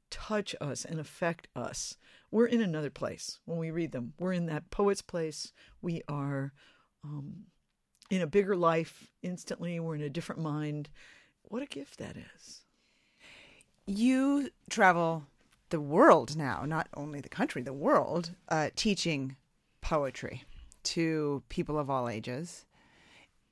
touch 0.09 0.55
us 0.61 0.85
and 0.85 0.97
affect 0.97 1.49
us. 1.53 1.97
We're 2.31 2.45
in 2.45 2.61
another 2.61 2.89
place 2.89 3.39
when 3.43 3.57
we 3.57 3.69
read 3.69 3.91
them. 3.91 4.13
We're 4.17 4.33
in 4.33 4.45
that 4.45 4.71
poet's 4.71 5.01
place. 5.01 5.51
We 5.81 6.01
are 6.07 6.53
um, 7.03 7.47
in 8.09 8.21
a 8.21 8.27
bigger 8.27 8.55
life 8.55 9.09
instantly. 9.21 9.77
We're 9.79 9.95
in 9.95 10.01
a 10.01 10.09
different 10.09 10.41
mind. 10.41 10.89
What 11.43 11.63
a 11.63 11.67
gift 11.67 11.99
that 11.99 12.15
is. 12.15 12.63
You 13.87 14.49
travel 14.69 15.27
the 15.69 15.79
world 15.79 16.35
now, 16.35 16.63
not 16.65 16.89
only 16.93 17.21
the 17.21 17.29
country, 17.29 17.61
the 17.61 17.71
world, 17.73 18.31
uh, 18.49 18.69
teaching 18.75 19.37
poetry 19.79 20.43
to 20.83 21.41
people 21.49 21.79
of 21.79 21.89
all 21.89 22.09
ages. 22.09 22.65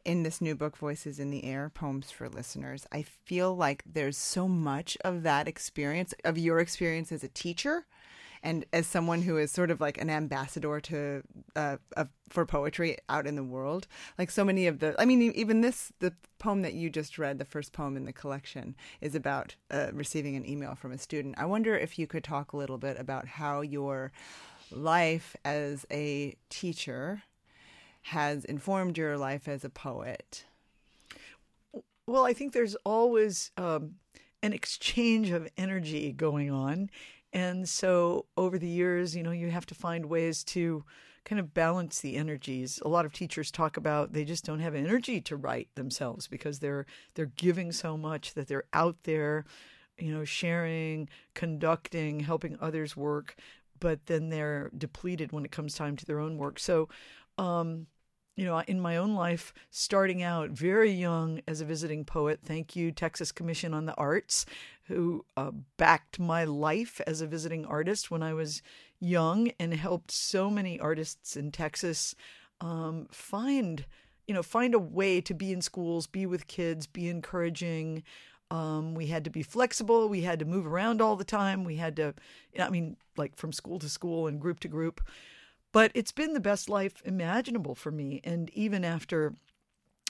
in 0.03 0.21
this 0.21 0.39
new 0.39 0.53
book, 0.55 0.77
Voices 0.77 1.19
in 1.19 1.31
the 1.31 1.45
Air 1.45 1.71
Poems 1.73 2.11
for 2.11 2.29
Listeners, 2.29 2.85
I 2.91 3.01
feel 3.01 3.55
like 3.55 3.81
there's 3.87 4.17
so 4.17 4.47
much 4.47 4.97
of 5.03 5.23
that 5.23 5.47
experience, 5.47 6.13
of 6.23 6.37
your 6.37 6.59
experience 6.59 7.11
as 7.11 7.23
a 7.23 7.27
teacher 7.27 7.87
and 8.45 8.63
as 8.71 8.87
someone 8.87 9.23
who 9.23 9.37
is 9.37 9.51
sort 9.51 9.71
of 9.71 9.81
like 9.81 9.99
an 9.99 10.09
ambassador 10.09 10.79
to 10.79 11.23
uh, 11.55 11.77
for 12.29 12.45
poetry 12.45 12.97
out 13.09 13.27
in 13.27 13.35
the 13.35 13.43
world 13.43 13.87
like 14.17 14.31
so 14.31 14.45
many 14.45 14.67
of 14.67 14.79
the 14.79 14.95
i 14.99 15.05
mean 15.05 15.21
even 15.21 15.61
this 15.61 15.91
the 15.99 16.13
poem 16.37 16.61
that 16.61 16.73
you 16.73 16.89
just 16.89 17.17
read 17.17 17.39
the 17.39 17.45
first 17.45 17.73
poem 17.73 17.97
in 17.97 18.05
the 18.05 18.13
collection 18.13 18.75
is 19.01 19.15
about 19.15 19.55
uh, 19.71 19.87
receiving 19.93 20.35
an 20.35 20.47
email 20.47 20.75
from 20.75 20.91
a 20.91 20.97
student. 20.97 21.33
I 21.37 21.45
wonder 21.45 21.75
if 21.75 21.97
you 21.97 22.05
could 22.05 22.23
talk 22.23 22.53
a 22.53 22.57
little 22.57 22.77
bit 22.77 22.99
about 22.99 23.27
how 23.27 23.61
your 23.61 24.11
life 24.71 25.35
as 25.43 25.85
a 25.91 26.35
teacher 26.49 27.23
has 28.03 28.45
informed 28.45 28.97
your 28.97 29.17
life 29.17 29.47
as 29.47 29.63
a 29.63 29.69
poet. 29.69 30.45
Well 32.05 32.25
i 32.25 32.33
think 32.33 32.53
there's 32.53 32.75
always 32.85 33.49
um, 33.57 33.95
an 34.43 34.53
exchange 34.53 35.31
of 35.31 35.49
energy 35.57 36.11
going 36.11 36.51
on 36.51 36.91
and 37.35 37.67
so 37.67 38.27
over 38.37 38.57
the 38.57 38.67
years, 38.67 39.13
you 39.13 39.21
know, 39.21 39.31
you 39.31 39.51
have 39.51 39.65
to 39.65 39.75
find 39.75 40.05
ways 40.05 40.41
to 40.45 40.85
kind 41.25 41.37
of 41.37 41.53
balance 41.53 41.99
the 41.99 42.15
energies. 42.15 42.79
A 42.85 42.87
lot 42.87 43.05
of 43.05 43.11
teachers 43.11 43.51
talk 43.51 43.75
about 43.75 44.13
they 44.13 44.23
just 44.23 44.45
don't 44.45 44.61
have 44.61 44.73
energy 44.73 45.19
to 45.19 45.35
write 45.35 45.67
themselves 45.75 46.27
because 46.27 46.59
they're 46.59 46.85
they're 47.13 47.25
giving 47.25 47.73
so 47.73 47.97
much 47.97 48.35
that 48.35 48.47
they're 48.47 48.63
out 48.71 48.95
there, 49.03 49.43
you 49.97 50.13
know, 50.13 50.23
sharing, 50.23 51.09
conducting, 51.33 52.21
helping 52.21 52.57
others 52.61 52.95
work, 52.95 53.35
but 53.81 54.05
then 54.05 54.29
they're 54.29 54.71
depleted 54.77 55.33
when 55.33 55.43
it 55.43 55.51
comes 55.51 55.75
time 55.75 55.97
to 55.97 56.05
their 56.05 56.21
own 56.21 56.37
work. 56.37 56.57
So 56.57 56.87
um 57.37 57.87
you 58.37 58.43
know, 58.43 58.59
in 58.67 58.81
my 58.81 58.97
own 58.97 59.15
life, 59.15 59.53
starting 59.69 60.21
out 60.21 60.49
very 60.49 60.91
young 60.91 61.39
as 61.47 61.61
a 61.61 61.65
visiting 61.65 62.03
poet, 62.03 62.41
thank 62.43 62.75
you, 62.75 62.91
Texas 62.91 63.31
Commission 63.31 63.73
on 63.73 63.85
the 63.85 63.95
Arts, 63.95 64.45
who 64.87 65.25
uh, 65.35 65.51
backed 65.77 66.19
my 66.19 66.43
life 66.43 67.01
as 67.07 67.21
a 67.21 67.27
visiting 67.27 67.65
artist 67.65 68.11
when 68.11 68.21
I 68.21 68.33
was 68.33 68.61
young 68.99 69.51
and 69.59 69.73
helped 69.73 70.11
so 70.11 70.49
many 70.49 70.79
artists 70.79 71.35
in 71.35 71.51
Texas 71.51 72.15
um, 72.61 73.07
find, 73.11 73.85
you 74.27 74.33
know, 74.33 74.43
find 74.43 74.73
a 74.73 74.79
way 74.79 75.21
to 75.21 75.33
be 75.33 75.51
in 75.51 75.61
schools, 75.61 76.07
be 76.07 76.25
with 76.25 76.47
kids, 76.47 76.87
be 76.87 77.09
encouraging. 77.09 78.03
Um, 78.51 78.93
we 78.93 79.07
had 79.07 79.23
to 79.23 79.29
be 79.31 79.41
flexible. 79.41 80.07
We 80.07 80.21
had 80.21 80.39
to 80.39 80.45
move 80.45 80.67
around 80.67 81.01
all 81.01 81.15
the 81.15 81.23
time. 81.23 81.63
We 81.63 81.77
had 81.77 81.95
to, 81.95 82.13
I 82.59 82.69
mean, 82.69 82.97
like 83.17 83.35
from 83.35 83.51
school 83.51 83.79
to 83.79 83.89
school 83.89 84.27
and 84.27 84.39
group 84.39 84.59
to 84.61 84.67
group. 84.67 85.01
But 85.71 85.91
it's 85.93 86.11
been 86.11 86.33
the 86.33 86.39
best 86.39 86.69
life 86.69 87.01
imaginable 87.03 87.75
for 87.75 87.91
me. 87.91 88.21
And 88.23 88.49
even 88.51 88.85
after, 88.85 89.33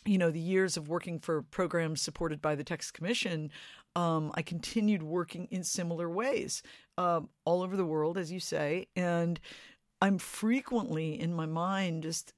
you 0.06 0.18
know, 0.18 0.32
the 0.32 0.40
years 0.40 0.78
of 0.78 0.88
working 0.88 1.20
for 1.20 1.42
programs 1.42 2.02
supported 2.02 2.42
by 2.42 2.56
the 2.56 2.64
Texas 2.64 2.92
Commission, 2.92 3.52
um, 3.96 4.32
I 4.36 4.42
continued 4.42 5.04
working 5.04 5.48
in 5.52 5.64
similar 5.64 6.10
ways 6.10 6.62
um, 6.98 7.30
all 7.46 7.62
over 7.62 7.76
the 7.76 7.86
world, 7.86 8.18
as 8.18 8.32
you 8.32 8.40
say. 8.40 8.88
And 8.96 9.40
I'm 10.02 10.18
frequently 10.18 11.20
in 11.20 11.34
my 11.34 11.46
mind 11.46 12.04
just 12.04 12.34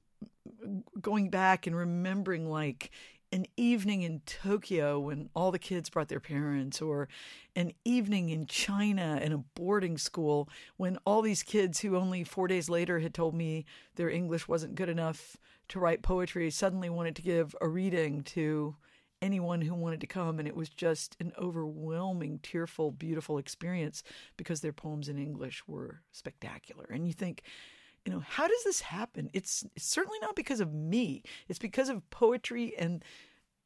going 1.00 1.30
back 1.30 1.66
and 1.66 1.76
remembering 1.76 2.48
like 2.48 2.90
an 3.32 3.46
evening 3.56 4.02
in 4.02 4.22
Tokyo 4.24 4.98
when 4.98 5.28
all 5.34 5.50
the 5.50 5.58
kids 5.58 5.90
brought 5.90 6.08
their 6.08 6.20
parents, 6.20 6.80
or 6.80 7.08
an 7.54 7.72
evening 7.84 8.30
in 8.30 8.46
China 8.46 9.20
in 9.22 9.32
a 9.32 9.38
boarding 9.38 9.98
school 9.98 10.48
when 10.76 10.96
all 11.04 11.20
these 11.20 11.42
kids 11.42 11.80
who 11.80 11.96
only 11.96 12.24
four 12.24 12.48
days 12.48 12.70
later 12.70 13.00
had 13.00 13.12
told 13.12 13.34
me 13.34 13.66
their 13.96 14.08
English 14.08 14.48
wasn't 14.48 14.74
good 14.74 14.88
enough 14.88 15.36
to 15.68 15.78
write 15.78 16.02
poetry 16.02 16.50
suddenly 16.50 16.88
wanted 16.88 17.16
to 17.16 17.22
give 17.22 17.54
a 17.60 17.68
reading 17.68 18.22
to 18.22 18.76
anyone 19.20 19.60
who 19.60 19.74
wanted 19.74 20.00
to 20.00 20.06
come. 20.06 20.38
And 20.38 20.48
it 20.48 20.56
was 20.56 20.68
just 20.68 21.16
an 21.20 21.32
overwhelming, 21.38 22.40
tearful, 22.42 22.90
beautiful 22.90 23.38
experience 23.38 24.02
because 24.36 24.60
their 24.60 24.72
poems 24.72 25.08
in 25.08 25.18
English 25.18 25.62
were 25.66 26.02
spectacular. 26.12 26.86
And 26.90 27.06
you 27.06 27.12
think, 27.12 27.42
you 28.04 28.12
know, 28.12 28.22
how 28.26 28.46
does 28.46 28.64
this 28.64 28.80
happen? 28.80 29.30
It's, 29.32 29.64
it's 29.76 29.86
certainly 29.86 30.18
not 30.20 30.36
because 30.36 30.60
of 30.60 30.72
me. 30.72 31.22
It's 31.48 31.58
because 31.58 31.88
of 31.88 32.08
poetry 32.10 32.74
and 32.78 33.04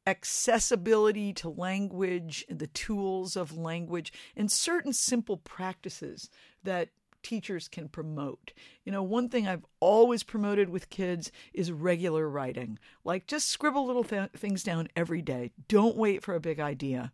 accessibility 0.05 1.31
to 1.31 1.49
language 1.49 2.45
and 2.49 2.59
the 2.59 2.67
tools 2.67 3.37
of 3.37 3.57
language 3.57 4.11
and 4.35 4.51
certain 4.51 4.91
simple 4.91 5.37
practices 5.37 6.29
that 6.63 6.89
teachers 7.23 7.67
can 7.67 7.89
promote. 7.89 8.53
You 8.85 8.91
know, 8.91 9.03
one 9.03 9.29
thing 9.29 9.47
I've 9.47 9.65
always 9.79 10.23
promoted 10.23 10.69
with 10.69 10.89
kids 10.89 11.31
is 11.53 11.71
regular 11.71 12.29
writing. 12.29 12.77
Like 13.03 13.27
just 13.27 13.49
scribble 13.49 13.85
little 13.85 14.03
th- 14.03 14.31
things 14.35 14.63
down 14.63 14.89
every 14.95 15.21
day. 15.21 15.51
Don't 15.67 15.95
wait 15.95 16.23
for 16.23 16.35
a 16.35 16.39
big 16.39 16.59
idea. 16.59 17.11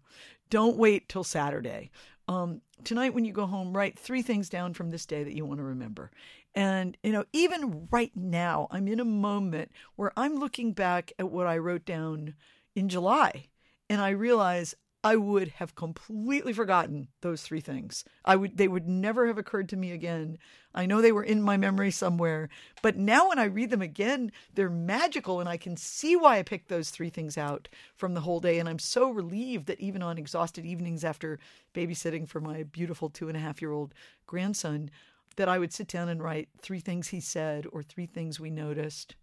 Don't 0.49 0.77
wait 0.77 1.07
till 1.07 1.23
Saturday. 1.23 1.91
Um, 2.27 2.61
tonight, 2.83 3.13
when 3.13 3.25
you 3.25 3.33
go 3.33 3.45
home, 3.45 3.75
write 3.75 3.97
three 3.97 4.21
things 4.21 4.49
down 4.49 4.73
from 4.73 4.91
this 4.91 5.05
day 5.05 5.23
that 5.23 5.35
you 5.35 5.45
want 5.45 5.59
to 5.59 5.63
remember. 5.63 6.11
And, 6.53 6.97
you 7.03 7.11
know, 7.11 7.25
even 7.33 7.87
right 7.91 8.15
now, 8.15 8.67
I'm 8.71 8.87
in 8.87 8.99
a 8.99 9.05
moment 9.05 9.71
where 9.95 10.11
I'm 10.17 10.35
looking 10.35 10.73
back 10.73 11.11
at 11.17 11.31
what 11.31 11.47
I 11.47 11.57
wrote 11.57 11.85
down 11.85 12.35
in 12.75 12.89
July 12.89 13.45
and 13.89 14.01
I 14.01 14.09
realize 14.09 14.75
I 15.01 15.15
would 15.15 15.47
have 15.49 15.75
completely 15.75 16.51
forgotten 16.51 17.07
those 17.21 17.41
three 17.41 17.61
things. 17.61 18.03
I 18.25 18.35
would 18.35 18.57
they 18.57 18.67
would 18.67 18.87
never 18.87 19.27
have 19.27 19.37
occurred 19.37 19.69
to 19.69 19.77
me 19.77 19.91
again. 19.91 20.37
I 20.75 20.85
know 20.85 21.01
they 21.01 21.13
were 21.13 21.23
in 21.23 21.41
my 21.41 21.55
memory 21.55 21.89
somewhere, 21.89 22.49
but 22.81 22.97
now 22.97 23.29
when 23.29 23.39
I 23.39 23.45
read 23.45 23.69
them 23.69 23.81
again, 23.81 24.31
they're 24.53 24.69
magical 24.69 25.39
and 25.39 25.47
I 25.47 25.55
can 25.55 25.77
see 25.77 26.17
why 26.17 26.37
I 26.37 26.43
picked 26.43 26.67
those 26.67 26.89
three 26.89 27.09
things 27.09 27.37
out 27.37 27.69
from 27.95 28.13
the 28.13 28.21
whole 28.21 28.41
day. 28.41 28.59
And 28.59 28.67
I'm 28.67 28.79
so 28.79 29.09
relieved 29.09 29.67
that 29.67 29.79
even 29.79 30.03
on 30.03 30.17
exhausted 30.17 30.65
evenings 30.65 31.05
after 31.05 31.39
babysitting 31.73 32.27
for 32.27 32.41
my 32.41 32.63
beautiful 32.63 33.09
two 33.09 33.29
and 33.29 33.37
a 33.37 33.41
half 33.41 33.61
year 33.61 33.71
old 33.71 33.93
grandson, 34.27 34.91
that 35.37 35.47
I 35.47 35.59
would 35.59 35.71
sit 35.71 35.87
down 35.87 36.09
and 36.09 36.21
write 36.21 36.49
three 36.61 36.81
things 36.81 37.07
he 37.07 37.21
said 37.21 37.65
or 37.71 37.83
three 37.83 38.05
things 38.05 38.37
we 38.37 38.49
noticed. 38.49 39.15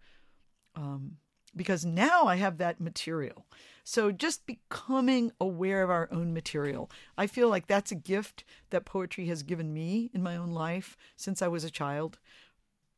Um, 0.75 1.19
because 1.57 1.85
now 1.85 2.25
I 2.25 2.37
have 2.37 2.59
that 2.59 2.81
material. 2.81 3.47
So 3.89 4.11
just 4.11 4.47
becoming 4.47 5.31
aware 5.41 5.83
of 5.83 5.91
our 5.91 6.09
own 6.11 6.35
material. 6.35 6.91
I 7.17 7.29
feel 7.29 7.49
like 7.49 7.69
that's 7.69 7.93
a 7.93 7.97
gift 7.97 8.45
that 8.71 8.85
poetry 8.85 9.27
has 9.27 9.45
given 9.45 9.73
me 9.73 10.11
in 10.13 10.23
my 10.23 10.37
own 10.37 10.51
life 10.51 10.97
since 11.17 11.41
I 11.41 11.49
was 11.49 11.63
a 11.63 11.71
child. 11.71 12.19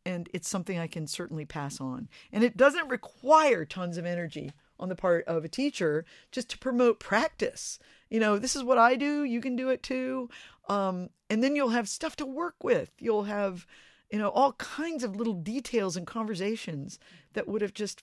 And 0.07 0.31
it's 0.33 0.49
something 0.49 0.79
I 0.79 0.87
can 0.87 1.07
certainly 1.07 1.45
pass 1.45 1.79
on. 1.79 2.09
And 2.33 2.43
it 2.43 2.57
doesn't 2.57 2.88
require 2.88 3.67
tons 3.67 3.99
of 3.99 4.07
energy 4.07 4.53
on 4.81 4.88
the 4.88 4.97
part 4.97 5.27
of 5.27 5.45
a 5.45 5.49
teacher 5.49 6.07
just 6.33 6.49
to 6.50 6.59
promote 6.59 7.00
practice. 7.00 7.79
You 8.09 8.21
know, 8.21 8.38
this 8.38 8.57
is 8.57 8.65
what 8.65 8.79
I 8.79 8.97
do, 8.97 9.25
you 9.25 9.43
can 9.43 9.57
do 9.57 9.69
it 9.69 9.83
too. 9.83 10.31
Um, 10.71 11.11
and 11.29 11.43
then 11.43 11.55
you'll 11.55 11.69
have 11.71 11.88
stuff 11.88 12.17
to 12.17 12.27
work 12.27 12.65
with. 12.65 12.91
You'll 12.99 13.25
have, 13.25 13.67
you 14.11 14.19
know, 14.19 14.31
all 14.31 14.53
kinds 14.55 15.05
of 15.05 15.17
little 15.17 15.35
details 15.35 15.97
and 15.97 16.07
conversations 16.07 16.99
that 17.35 17.47
would 17.47 17.61
have 17.61 17.75
just 17.75 18.03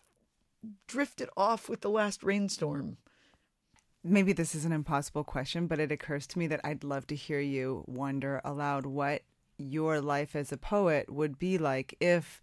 drifted 0.88 1.29
off 1.36 1.69
with 1.69 1.81
the 1.81 1.89
last 1.89 2.24
rainstorm. 2.24 2.98
Maybe 4.03 4.34
this 4.34 4.53
is 4.53 4.65
an 4.65 4.72
impossible 4.72 5.24
question, 5.24 5.67
but 5.67 5.79
it 5.79 5.91
occurs 5.91 6.27
to 6.27 6.39
me 6.39 6.48
that 6.48 6.62
I'd 6.63 6.84
love 6.84 7.07
to 7.07 7.15
hear 7.15 7.39
you 7.39 7.84
wonder 7.88 8.39
aloud 8.43 8.86
what 8.86 9.24
your 9.57 10.01
life 10.01 10.36
as 10.36 10.51
a 10.51 10.57
poet 10.57 11.12
would 11.12 11.39
be 11.39 11.57
like 11.57 11.95
if, 12.00 12.41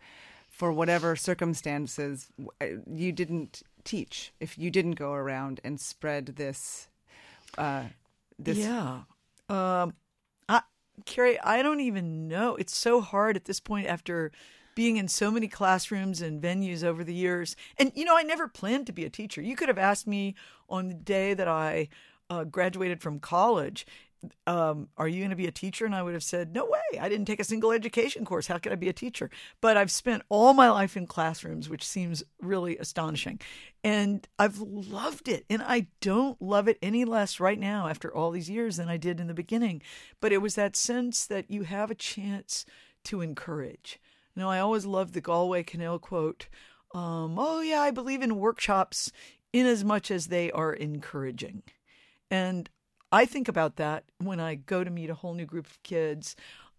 for 0.48 0.72
whatever 0.72 1.14
circumstances, 1.14 2.28
uh, 2.60 2.66
you 2.90 3.12
didn't 3.12 3.62
teach, 3.84 4.32
if 4.40 4.58
you 4.58 4.70
didn't 4.70 4.92
go 4.92 5.12
around 5.12 5.60
and 5.62 5.80
spread 5.80 6.26
this. 6.26 6.88
Uh, 7.56 7.84
this 8.38 8.58
yeah. 8.58 9.02
Um, 9.48 9.94
I, 10.48 10.62
Carrie, 11.04 11.40
I 11.40 11.62
don't 11.62 11.80
even 11.80 12.28
know. 12.28 12.56
It's 12.56 12.76
so 12.76 13.00
hard 13.00 13.36
at 13.36 13.44
this 13.44 13.60
point 13.60 13.86
after 13.86 14.32
being 14.74 14.96
in 14.96 15.08
so 15.08 15.30
many 15.30 15.48
classrooms 15.48 16.22
and 16.22 16.42
venues 16.42 16.82
over 16.82 17.04
the 17.04 17.14
years. 17.14 17.56
And, 17.78 17.92
you 17.94 18.04
know, 18.04 18.16
I 18.16 18.22
never 18.22 18.48
planned 18.48 18.86
to 18.86 18.92
be 18.92 19.04
a 19.04 19.10
teacher. 19.10 19.42
You 19.42 19.56
could 19.56 19.68
have 19.68 19.78
asked 19.78 20.06
me 20.06 20.34
on 20.68 20.88
the 20.88 20.94
day 20.94 21.34
that 21.34 21.48
I 21.48 21.88
uh, 22.30 22.44
graduated 22.44 23.00
from 23.02 23.20
college, 23.20 23.86
um, 24.46 24.88
are 24.96 25.08
you 25.08 25.18
going 25.18 25.30
to 25.30 25.36
be 25.36 25.46
a 25.46 25.52
teacher? 25.52 25.84
And 25.84 25.94
I 25.94 26.02
would 26.02 26.14
have 26.14 26.22
said, 26.22 26.54
no 26.54 26.64
way. 26.64 26.98
I 27.00 27.08
didn't 27.08 27.26
take 27.26 27.40
a 27.40 27.44
single 27.44 27.72
education 27.72 28.24
course. 28.24 28.46
How 28.46 28.58
could 28.58 28.72
I 28.72 28.76
be 28.76 28.88
a 28.88 28.92
teacher? 28.92 29.30
But 29.60 29.76
I've 29.76 29.90
spent 29.90 30.22
all 30.28 30.54
my 30.54 30.70
life 30.70 30.96
in 30.96 31.06
classrooms, 31.06 31.68
which 31.68 31.86
seems 31.86 32.22
really 32.40 32.78
astonishing. 32.78 33.40
And 33.82 34.26
I've 34.38 34.58
loved 34.58 35.28
it. 35.28 35.44
And 35.50 35.62
I 35.62 35.88
don't 36.00 36.40
love 36.40 36.68
it 36.68 36.78
any 36.80 37.04
less 37.04 37.40
right 37.40 37.58
now 37.58 37.88
after 37.88 38.14
all 38.14 38.30
these 38.30 38.48
years 38.48 38.76
than 38.76 38.88
I 38.88 38.96
did 38.96 39.18
in 39.18 39.26
the 39.26 39.34
beginning. 39.34 39.82
But 40.20 40.32
it 40.32 40.38
was 40.38 40.54
that 40.54 40.76
sense 40.76 41.26
that 41.26 41.50
you 41.50 41.64
have 41.64 41.90
a 41.90 41.96
chance 41.96 42.64
to 43.04 43.20
encourage. 43.20 43.98
You 44.34 44.42
know, 44.42 44.50
I 44.50 44.60
always 44.60 44.86
loved 44.86 45.14
the 45.14 45.20
Galway 45.20 45.62
Kinnell 45.62 46.00
quote. 46.00 46.48
Um, 46.94 47.38
oh 47.38 47.60
yeah, 47.60 47.80
I 47.80 47.90
believe 47.90 48.22
in 48.22 48.36
workshops 48.36 49.12
in 49.52 49.66
as 49.66 49.84
much 49.84 50.10
as 50.10 50.26
they 50.26 50.50
are 50.50 50.72
encouraging. 50.72 51.62
And 52.30 52.68
I 53.10 53.26
think 53.26 53.48
about 53.48 53.76
that 53.76 54.04
when 54.18 54.40
I 54.40 54.54
go 54.54 54.82
to 54.84 54.90
meet 54.90 55.10
a 55.10 55.14
whole 55.14 55.34
new 55.34 55.46
group 55.46 55.66
of 55.66 55.82
kids. 55.82 56.34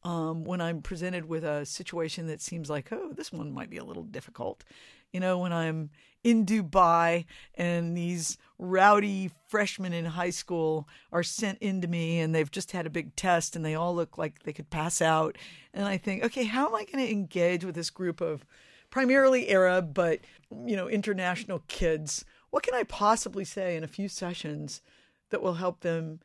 Um, 0.06 0.44
when 0.44 0.60
I'm 0.60 0.82
presented 0.82 1.30
with 1.30 1.46
a 1.46 1.66
situation 1.66 2.28
that 2.28 2.42
seems 2.42 2.70
like, 2.70 2.92
oh, 2.92 3.14
this 3.14 3.32
one 3.32 3.54
might 3.54 3.70
be 3.70 3.78
a 3.78 3.86
little 3.86 4.04
difficult. 4.04 4.66
You 5.14 5.22
know, 5.22 5.38
when 5.38 5.54
I'm 5.54 5.92
in 6.24 6.46
Dubai, 6.46 7.26
and 7.56 7.98
these 7.98 8.38
rowdy 8.58 9.30
freshmen 9.48 9.94
in 9.94 10.06
high 10.06 10.30
school 10.30 10.88
are 11.12 11.24
sent 11.24 11.60
into 11.60 11.88
me, 11.88 12.20
and 12.20 12.34
they've 12.34 12.52
just 12.52 12.72
had 12.72 12.86
a 12.86 12.92
big 12.92 13.16
test, 13.16 13.56
and 13.56 13.66
they 13.66 13.76
all 13.76 13.94
look 13.94 14.18
like 14.18 14.44
they 14.44 14.54
could 14.54 14.70
pass 14.70 15.02
out. 15.02 15.38
And 15.74 15.86
I 15.86 15.98
think, 15.98 16.24
okay, 16.24 16.46
how 16.46 16.68
am 16.68 16.76
I 16.76 16.86
going 16.86 17.06
to 17.06 17.12
engage 17.12 17.66
with 17.66 17.76
this 17.76 17.90
group 17.90 18.22
of 18.22 18.46
primarily 18.90 19.50
Arab, 19.50 19.94
but 19.94 20.20
you 20.66 20.76
know, 20.76 20.88
international 20.88 21.64
kids? 21.68 22.24
What 22.52 22.64
can 22.64 22.76
I 22.76 22.84
possibly 22.84 23.44
say 23.44 23.76
in 23.76 23.84
a 23.84 23.88
few 23.88 24.08
sessions 24.08 24.82
that 25.30 25.42
will 25.42 25.56
help 25.56 25.82
them 25.82 26.20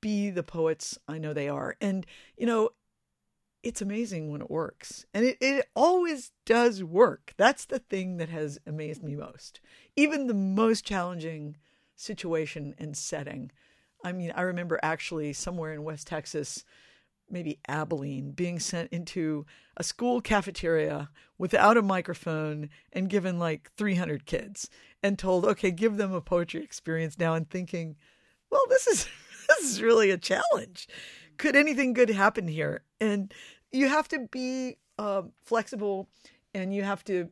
be 0.00 0.30
the 0.30 0.44
poets 0.44 0.98
I 1.08 1.18
know 1.18 1.34
they 1.34 1.48
are? 1.48 1.76
And 1.80 2.06
you 2.36 2.46
know, 2.46 2.70
it's 3.68 3.82
amazing 3.82 4.30
when 4.30 4.40
it 4.40 4.50
works. 4.50 5.04
And 5.12 5.26
it, 5.26 5.36
it 5.42 5.66
always 5.76 6.32
does 6.46 6.82
work. 6.82 7.34
That's 7.36 7.66
the 7.66 7.78
thing 7.78 8.16
that 8.16 8.30
has 8.30 8.58
amazed 8.66 9.02
me 9.02 9.14
most. 9.14 9.60
Even 9.94 10.26
the 10.26 10.32
most 10.32 10.86
challenging 10.86 11.58
situation 11.94 12.74
and 12.78 12.96
setting. 12.96 13.50
I 14.02 14.12
mean, 14.12 14.32
I 14.34 14.40
remember 14.40 14.80
actually 14.82 15.34
somewhere 15.34 15.74
in 15.74 15.84
West 15.84 16.06
Texas, 16.06 16.64
maybe 17.28 17.58
Abilene, 17.68 18.30
being 18.30 18.58
sent 18.58 18.90
into 18.90 19.44
a 19.76 19.84
school 19.84 20.22
cafeteria 20.22 21.10
without 21.36 21.76
a 21.76 21.82
microphone 21.82 22.70
and 22.90 23.10
given 23.10 23.38
like 23.38 23.70
300 23.76 24.24
kids 24.24 24.70
and 25.02 25.18
told, 25.18 25.44
okay, 25.44 25.70
give 25.70 25.98
them 25.98 26.14
a 26.14 26.22
poetry 26.22 26.62
experience 26.62 27.18
now 27.18 27.34
and 27.34 27.50
thinking, 27.50 27.96
well, 28.50 28.62
this 28.70 28.86
is. 28.86 29.06
This 29.48 29.72
is 29.72 29.80
really 29.80 30.10
a 30.10 30.18
challenge 30.18 30.88
could 31.38 31.56
anything 31.56 31.94
good 31.94 32.10
happen 32.10 32.46
here? 32.46 32.82
And 33.00 33.32
you 33.72 33.88
have 33.88 34.08
to 34.08 34.26
be 34.30 34.76
uh, 34.98 35.22
flexible 35.44 36.08
and 36.54 36.74
you 36.74 36.82
have 36.82 37.04
to, 37.04 37.28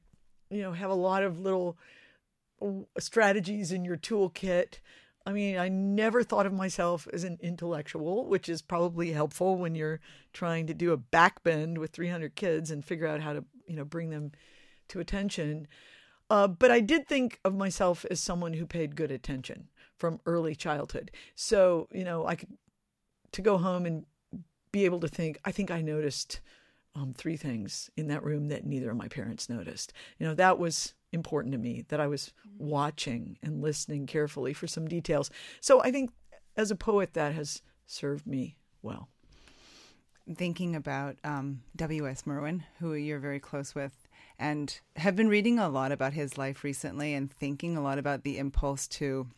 you 0.51 0.63
know, 0.63 0.73
have 0.73 0.91
a 0.91 0.95
lot 0.95 1.23
of 1.23 1.41
little 1.41 1.77
uh, 2.63 2.71
strategies 2.99 3.73
in 3.73 3.85
your 3.85 3.97
toolkit. 3.97 4.81
I 5.25 5.33
mean, 5.33 5.59
I 5.59 5.69
never 5.69 6.23
thought 6.23 6.47
of 6.47 6.53
myself 6.53 7.09
as 7.13 7.25
an 7.25 7.39
intellectual, 7.41 8.27
which 8.27 8.49
is 8.49 8.63
probably 8.63 9.13
helpful 9.13 9.57
when 9.57 9.75
you're 9.75 10.01
trying 10.33 10.67
to 10.69 10.75
do 10.75 10.93
a 10.93 10.99
backbend 10.99 11.79
with 11.79 11.91
300 11.91 12.37
kids 12.37 12.71
and 12.71 12.85
figure 12.85 13.09
out 13.09 13.21
how 13.21 13.33
to, 13.33 13.45
you 13.67 13.75
know, 13.75 13.85
bring 13.85 14.11
them 14.11 14.33
to 14.89 15.01
attention. 15.01 15.67
Uh, 16.31 16.47
but 16.47 16.71
I 16.71 16.81
did 16.81 17.09
think 17.09 17.41
of 17.45 17.57
myself 17.57 18.05
as 18.11 18.21
someone 18.21 18.53
who 18.53 18.67
paid 18.67 18.95
good 18.95 19.11
attention 19.11 19.69
from 19.97 20.21
early 20.27 20.55
childhood. 20.55 21.11
So, 21.35 21.89
you 21.91 22.05
know, 22.05 22.27
I 22.27 22.37
could 22.37 22.57
to 23.33 23.43
go 23.43 23.59
home 23.59 23.85
and 23.85 24.07
be 24.77 24.85
able 24.85 25.01
to 25.01 25.09
think, 25.09 25.39
I 25.43 25.53
think 25.53 25.71
I 25.71 25.81
noticed 25.81 26.41
um, 26.95 27.15
three 27.17 27.39
things 27.39 27.91
in 27.97 28.09
that 28.09 28.23
room 28.23 28.49
that 28.49 28.67
neither 28.67 28.91
of 28.91 28.97
my 28.99 29.09
parents 29.09 29.49
noticed. 29.49 29.95
You 30.19 30.27
know, 30.27 30.35
that 30.35 30.59
was 30.59 30.93
important 31.13 31.53
to 31.53 31.59
me 31.59 31.87
that 31.89 31.99
I 31.99 32.07
was 32.07 32.35
watching 32.59 33.39
and 33.43 33.63
listening 33.63 34.07
carefully 34.07 34.53
for 34.53 34.67
some 34.67 34.87
details. 34.87 35.31
So 35.63 35.83
I 35.83 35.91
think 35.91 36.11
as 36.59 36.71
a 36.71 36.77
poet, 36.77 37.15
that 37.15 37.33
has 37.33 37.63
served 37.87 38.27
me 38.27 38.59
well. 38.83 39.09
Thinking 40.35 40.77
about 40.77 41.17
um, 41.25 41.63
W.S. 41.77 42.27
Merwin, 42.27 42.63
who 42.79 42.93
you're 42.93 43.19
very 43.19 43.41
close 43.41 43.75
with, 43.75 44.07
and 44.39 44.79
have 44.97 45.17
been 45.17 45.29
reading 45.29 45.59
a 45.59 45.71
lot 45.71 45.91
about 45.91 46.13
his 46.13 46.37
life 46.37 46.63
recently 46.63 47.15
and 47.15 47.33
thinking 47.33 47.79
a 47.79 47.83
lot 47.83 47.99
about 47.99 48.25
the 48.25 48.37
impulse 48.37 48.87
to 48.89 49.29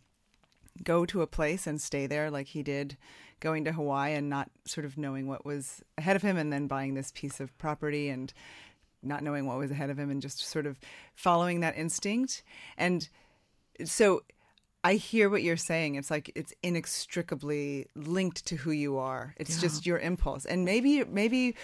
go 0.83 1.05
to 1.05 1.21
a 1.21 1.27
place 1.27 1.67
and 1.67 1.81
stay 1.81 2.07
there 2.07 2.29
like 2.31 2.47
he 2.47 2.63
did 2.63 2.97
going 3.39 3.63
to 3.65 3.71
Hawaii 3.71 4.13
and 4.13 4.29
not 4.29 4.49
sort 4.65 4.85
of 4.85 4.97
knowing 4.97 5.27
what 5.27 5.45
was 5.45 5.81
ahead 5.97 6.15
of 6.15 6.21
him 6.21 6.37
and 6.37 6.51
then 6.51 6.67
buying 6.67 6.93
this 6.93 7.11
piece 7.13 7.39
of 7.39 7.57
property 7.57 8.09
and 8.09 8.33
not 9.01 9.23
knowing 9.23 9.45
what 9.45 9.57
was 9.57 9.71
ahead 9.71 9.89
of 9.89 9.97
him 9.97 10.09
and 10.09 10.21
just 10.21 10.39
sort 10.39 10.65
of 10.65 10.77
following 11.15 11.61
that 11.61 11.77
instinct. 11.77 12.43
And 12.77 13.07
so 13.85 14.23
I 14.83 14.95
hear 14.95 15.29
what 15.29 15.43
you're 15.43 15.57
saying. 15.57 15.95
It's 15.95 16.11
like 16.11 16.31
it's 16.35 16.53
inextricably 16.63 17.87
linked 17.95 18.45
to 18.47 18.55
who 18.57 18.71
you 18.71 18.97
are. 18.97 19.33
It's 19.37 19.55
yeah. 19.55 19.61
just 19.61 19.85
your 19.85 19.99
impulse. 19.99 20.45
And 20.45 20.65
maybe 20.65 21.03
maybe 21.03 21.55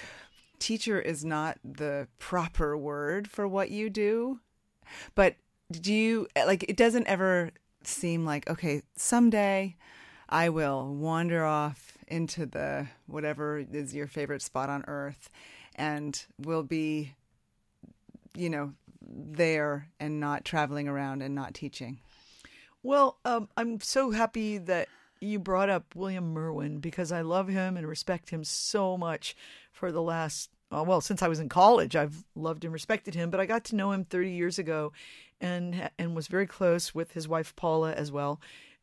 teacher 0.59 0.99
is 0.99 1.25
not 1.25 1.57
the 1.63 2.07
proper 2.19 2.77
word 2.77 3.29
for 3.29 3.47
what 3.47 3.69
you 3.69 3.89
do. 3.89 4.39
But 5.13 5.35
do 5.71 5.93
you 5.93 6.27
like 6.35 6.63
it 6.63 6.77
doesn't 6.77 7.07
ever 7.07 7.51
seem 7.87 8.25
like 8.25 8.49
okay, 8.49 8.81
someday 8.95 9.75
I 10.29 10.49
will 10.49 10.93
wander 10.93 11.45
off 11.45 11.97
into 12.07 12.45
the 12.45 12.87
whatever 13.07 13.59
is 13.71 13.93
your 13.93 14.07
favorite 14.07 14.41
spot 14.41 14.69
on 14.69 14.83
earth 14.87 15.29
and 15.75 16.25
will 16.39 16.63
be, 16.63 17.13
you 18.35 18.49
know, 18.49 18.73
there 19.01 19.89
and 19.99 20.19
not 20.19 20.45
traveling 20.45 20.87
around 20.87 21.21
and 21.21 21.35
not 21.35 21.53
teaching. 21.53 21.99
Well, 22.83 23.17
um, 23.25 23.49
I'm 23.57 23.79
so 23.79 24.11
happy 24.11 24.57
that 24.59 24.87
you 25.19 25.39
brought 25.39 25.69
up 25.69 25.95
William 25.95 26.33
Merwin 26.33 26.79
because 26.79 27.11
I 27.11 27.21
love 27.21 27.47
him 27.47 27.77
and 27.77 27.87
respect 27.87 28.29
him 28.29 28.43
so 28.43 28.97
much 28.97 29.35
for 29.71 29.91
the 29.91 30.01
last 30.01 30.49
uh, 30.71 30.83
well 30.85 31.01
since 31.01 31.21
I 31.21 31.27
was 31.27 31.39
in 31.39 31.49
college 31.49 31.95
I've 31.95 32.25
loved 32.35 32.63
and 32.63 32.73
respected 32.73 33.15
him 33.15 33.29
but 33.29 33.39
I 33.39 33.45
got 33.45 33.63
to 33.65 33.75
know 33.75 33.91
him 33.91 34.03
30 34.05 34.31
years 34.31 34.59
ago 34.59 34.93
and 35.41 35.89
and 35.97 36.15
was 36.15 36.27
very 36.27 36.47
close 36.47 36.95
with 36.95 37.13
his 37.13 37.27
wife 37.27 37.55
Paula 37.55 37.93
as 37.93 38.11
well 38.11 38.39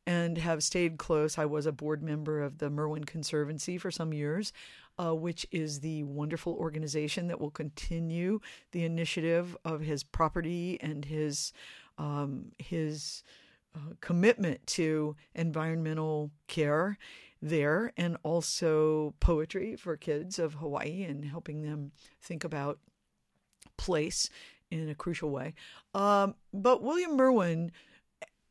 and 0.06 0.38
have 0.38 0.62
stayed 0.62 0.98
close. 0.98 1.38
I 1.38 1.44
was 1.44 1.66
a 1.66 1.72
board 1.72 2.02
member 2.02 2.42
of 2.42 2.58
the 2.58 2.70
Merwin 2.70 3.04
Conservancy 3.04 3.78
for 3.78 3.90
some 3.90 4.12
years, 4.12 4.52
uh, 4.98 5.14
which 5.14 5.46
is 5.50 5.80
the 5.80 6.02
wonderful 6.02 6.54
organization 6.54 7.28
that 7.28 7.40
will 7.40 7.50
continue 7.50 8.40
the 8.72 8.84
initiative 8.84 9.56
of 9.64 9.80
his 9.80 10.02
property 10.02 10.78
and 10.80 11.04
his 11.04 11.52
um, 11.98 12.52
his 12.58 13.22
uh, 13.74 13.94
commitment 14.00 14.66
to 14.66 15.14
environmental 15.34 16.30
care 16.48 16.98
there, 17.40 17.92
and 17.96 18.16
also 18.22 19.14
poetry 19.20 19.76
for 19.76 19.96
kids 19.96 20.38
of 20.38 20.54
Hawaii 20.54 21.04
and 21.04 21.24
helping 21.24 21.62
them 21.62 21.92
think 22.20 22.44
about 22.44 22.78
place 23.76 24.30
in 24.80 24.88
a 24.88 24.94
crucial 24.94 25.30
way. 25.30 25.54
Um, 25.94 26.34
but 26.52 26.82
William 26.82 27.16
Merwin 27.16 27.72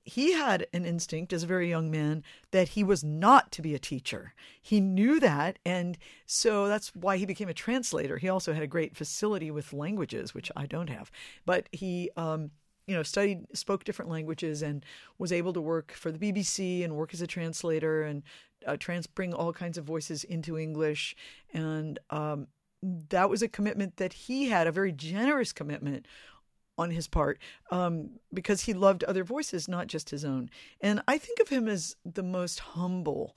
he 0.04 0.34
had 0.34 0.66
an 0.74 0.86
instinct 0.86 1.32
as 1.32 1.44
a 1.44 1.48
very 1.48 1.70
young 1.70 1.92
man 1.92 2.24
that 2.52 2.70
he 2.70 2.84
was 2.84 3.04
not 3.04 3.52
to 3.52 3.62
be 3.62 3.76
a 3.76 3.80
teacher. 3.80 4.34
He 4.62 4.80
knew 4.80 5.20
that. 5.20 5.60
And 5.66 5.98
so 6.26 6.68
that's 6.68 6.90
why 6.96 7.18
he 7.18 7.26
became 7.26 7.50
a 7.50 7.54
translator. 7.54 8.18
He 8.18 8.30
also 8.30 8.54
had 8.54 8.64
a 8.64 8.68
great 8.68 8.96
facility 8.96 9.52
with 9.52 9.74
languages, 9.74 10.34
which 10.34 10.52
I 10.56 10.66
don't 10.66 10.90
have. 10.90 11.12
But 11.46 11.70
he, 11.72 12.10
um, 12.18 12.52
you 12.88 12.96
know, 12.96 13.04
studied, 13.04 13.46
spoke 13.56 13.84
different 13.84 14.10
languages 14.10 14.64
and 14.64 14.84
was 15.20 15.32
able 15.32 15.54
to 15.54 15.62
work 15.62 15.92
for 15.92 16.12
the 16.12 16.18
BBC 16.20 16.84
and 16.84 16.96
work 16.96 17.14
as 17.14 17.22
a 17.22 17.28
translator 17.28 18.02
and 18.02 18.24
uh, 18.66 18.78
trans- 18.78 19.08
bring 19.08 19.34
all 19.34 19.54
kinds 19.54 19.78
of 19.78 19.86
voices 19.86 20.24
into 20.24 20.58
English. 20.58 21.16
And 21.54 22.00
um, 22.10 22.48
that 22.84 23.30
was 23.30 23.42
a 23.42 23.48
commitment 23.48 23.98
that 23.98 24.14
he 24.14 24.50
had, 24.50 24.68
a 24.68 24.72
very 24.72 24.92
generous 24.92 25.54
commitment 25.54 26.08
on 26.78 26.92
his 26.92 27.08
part 27.08 27.40
um, 27.70 28.12
because 28.34 28.62
he 28.62 28.74
loved 28.74 29.04
other 29.04 29.24
voices, 29.24 29.68
not 29.68 29.88
just 29.88 30.10
his 30.10 30.26
own. 30.26 30.50
And 30.80 31.02
I 31.08 31.18
think 31.18 31.40
of 31.40 31.50
him 31.50 31.68
as 31.68 31.96
the 32.06 32.24
most 32.24 32.60
humble 32.60 33.36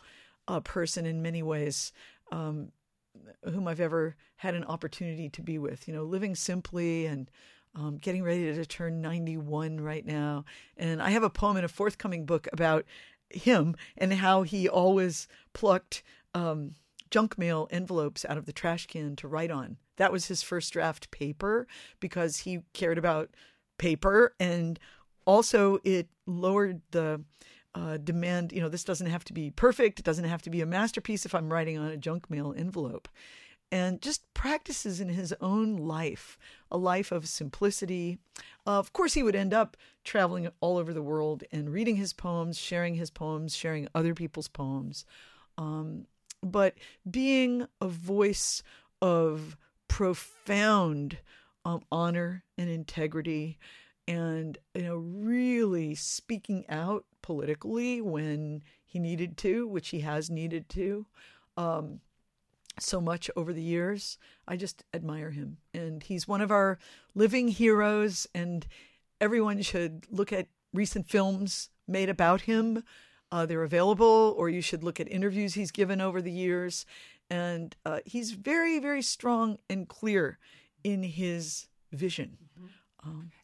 uh, 0.48 0.60
person 0.60 1.06
in 1.06 1.22
many 1.22 1.42
ways. 1.42 1.92
Um, 2.32 2.72
whom 3.44 3.68
I've 3.68 3.80
ever 3.80 4.16
had 4.36 4.54
an 4.54 4.64
opportunity 4.64 5.28
to 5.28 5.40
be 5.40 5.56
with, 5.56 5.86
you 5.86 5.94
know, 5.94 6.02
living 6.02 6.34
simply 6.34 7.06
and 7.06 7.30
um, 7.76 7.98
getting 7.98 8.22
ready 8.22 8.52
to 8.52 8.66
turn 8.66 9.00
91 9.00 9.80
right 9.80 10.04
now. 10.04 10.44
And 10.76 11.02
I 11.02 11.10
have 11.10 11.22
a 11.22 11.30
poem 11.30 11.56
in 11.56 11.64
a 11.64 11.68
forthcoming 11.68 12.26
book 12.26 12.48
about 12.52 12.84
him 13.30 13.76
and 13.96 14.12
how 14.12 14.42
he 14.42 14.68
always 14.68 15.28
plucked 15.52 16.02
um, 16.34 16.74
junk 17.10 17.38
mail 17.38 17.68
envelopes 17.70 18.24
out 18.28 18.36
of 18.36 18.46
the 18.46 18.52
trash 18.52 18.86
can 18.86 19.16
to 19.16 19.28
write 19.28 19.50
on. 19.50 19.76
That 19.96 20.12
was 20.12 20.26
his 20.26 20.42
first 20.42 20.72
draft 20.72 21.10
paper 21.10 21.66
because 22.00 22.38
he 22.38 22.60
cared 22.72 22.98
about 22.98 23.30
paper 23.78 24.34
and 24.40 24.78
also 25.24 25.78
it 25.84 26.08
lowered 26.26 26.80
the 26.90 27.22
uh, 27.74 27.96
demand. 27.98 28.52
You 28.52 28.60
know, 28.60 28.68
this 28.68 28.84
doesn't 28.84 29.10
have 29.10 29.24
to 29.24 29.32
be 29.32 29.50
perfect. 29.50 29.98
It 29.98 30.04
doesn't 30.04 30.24
have 30.24 30.42
to 30.42 30.50
be 30.50 30.60
a 30.60 30.66
masterpiece 30.66 31.26
if 31.26 31.34
I'm 31.34 31.52
writing 31.52 31.78
on 31.78 31.88
a 31.88 31.96
junk 31.96 32.30
mail 32.30 32.54
envelope. 32.56 33.08
And 33.72 34.00
just 34.00 34.32
practices 34.34 35.00
in 35.00 35.08
his 35.08 35.34
own 35.40 35.76
life, 35.76 36.38
a 36.70 36.78
life 36.78 37.10
of 37.10 37.26
simplicity. 37.26 38.18
Uh, 38.66 38.78
of 38.78 38.92
course, 38.92 39.14
he 39.14 39.22
would 39.22 39.34
end 39.34 39.52
up 39.52 39.76
traveling 40.04 40.48
all 40.60 40.76
over 40.76 40.92
the 40.92 41.02
world 41.02 41.42
and 41.50 41.72
reading 41.72 41.96
his 41.96 42.12
poems, 42.12 42.56
sharing 42.56 42.94
his 42.94 43.10
poems, 43.10 43.56
sharing 43.56 43.88
other 43.94 44.14
people's 44.14 44.46
poems. 44.46 45.04
Um, 45.58 46.06
but 46.44 46.74
being 47.08 47.66
a 47.80 47.88
voice 47.88 48.62
of 49.00 49.56
profound 49.88 51.18
um, 51.64 51.82
honor 51.90 52.44
and 52.58 52.68
integrity 52.68 53.58
and 54.06 54.58
you 54.74 54.82
know 54.82 54.96
really 54.96 55.94
speaking 55.94 56.64
out 56.68 57.04
politically 57.22 58.00
when 58.00 58.62
he 58.84 58.98
needed 58.98 59.36
to 59.36 59.66
which 59.66 59.88
he 59.88 60.00
has 60.00 60.30
needed 60.30 60.68
to 60.68 61.06
um, 61.56 62.00
so 62.78 63.00
much 63.00 63.30
over 63.36 63.52
the 63.52 63.62
years 63.62 64.18
i 64.48 64.56
just 64.56 64.84
admire 64.92 65.30
him 65.30 65.58
and 65.72 66.02
he's 66.02 66.28
one 66.28 66.40
of 66.40 66.50
our 66.50 66.78
living 67.14 67.48
heroes 67.48 68.26
and 68.34 68.66
everyone 69.20 69.62
should 69.62 70.04
look 70.10 70.32
at 70.32 70.48
recent 70.74 71.08
films 71.08 71.70
made 71.86 72.08
about 72.08 72.42
him. 72.42 72.82
Uh, 73.34 73.44
they're 73.44 73.64
available, 73.64 74.32
or 74.38 74.48
you 74.48 74.60
should 74.60 74.84
look 74.84 75.00
at 75.00 75.10
interviews 75.10 75.54
he's 75.54 75.72
given 75.72 76.00
over 76.00 76.22
the 76.22 76.30
years. 76.30 76.86
And 77.28 77.74
uh, 77.84 77.98
he's 78.04 78.30
very, 78.30 78.78
very 78.78 79.02
strong 79.02 79.58
and 79.68 79.88
clear 79.88 80.38
in 80.84 81.02
his 81.02 81.66
vision. 81.90 82.38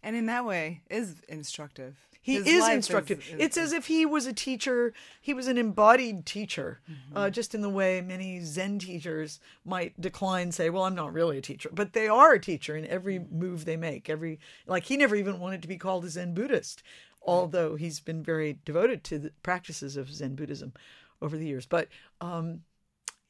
And 0.04 0.14
in 0.14 0.26
that 0.26 0.44
way, 0.44 0.82
is 0.88 1.22
instructive. 1.28 2.06
He 2.22 2.34
His 2.34 2.46
is 2.46 2.68
instructive. 2.68 3.20
is- 3.20 3.34
it's 3.38 3.56
as 3.56 3.72
if 3.72 3.86
he 3.86 4.04
was 4.04 4.26
a 4.26 4.32
teacher. 4.32 4.92
He 5.20 5.32
was 5.32 5.46
an 5.48 5.56
embodied 5.56 6.26
teacher, 6.26 6.80
Mm-hmm. 6.90 7.16
uh, 7.16 7.30
just 7.30 7.54
in 7.54 7.62
the 7.62 7.70
way 7.70 8.00
many 8.02 8.40
Zen 8.44 8.78
teachers 8.78 9.40
might 9.64 9.98
decline, 10.00 10.52
say, 10.52 10.68
"Well, 10.68 10.84
I'm 10.84 10.94
not 10.94 11.14
really 11.14 11.38
a 11.38 11.42
teacher," 11.42 11.70
but 11.72 11.92
they 11.94 12.08
are 12.08 12.34
a 12.34 12.40
teacher 12.40 12.76
in 12.76 12.86
every 12.86 13.18
move 13.18 13.64
they 13.64 13.76
make. 13.78 14.10
Every 14.10 14.38
like 14.66 14.84
he 14.84 14.96
never 14.98 15.16
even 15.16 15.40
wanted 15.40 15.62
to 15.62 15.68
be 15.68 15.78
called 15.78 16.04
a 16.04 16.10
Zen 16.10 16.34
Buddhist, 16.34 16.82
although 17.22 17.76
he's 17.76 18.00
been 18.00 18.22
very 18.22 18.58
devoted 18.66 19.02
to 19.04 19.18
the 19.18 19.32
practices 19.42 19.96
of 19.96 20.12
Zen 20.12 20.34
Buddhism 20.34 20.74
over 21.22 21.38
the 21.38 21.46
years. 21.46 21.64
But 21.66 21.88
um, 22.20 22.64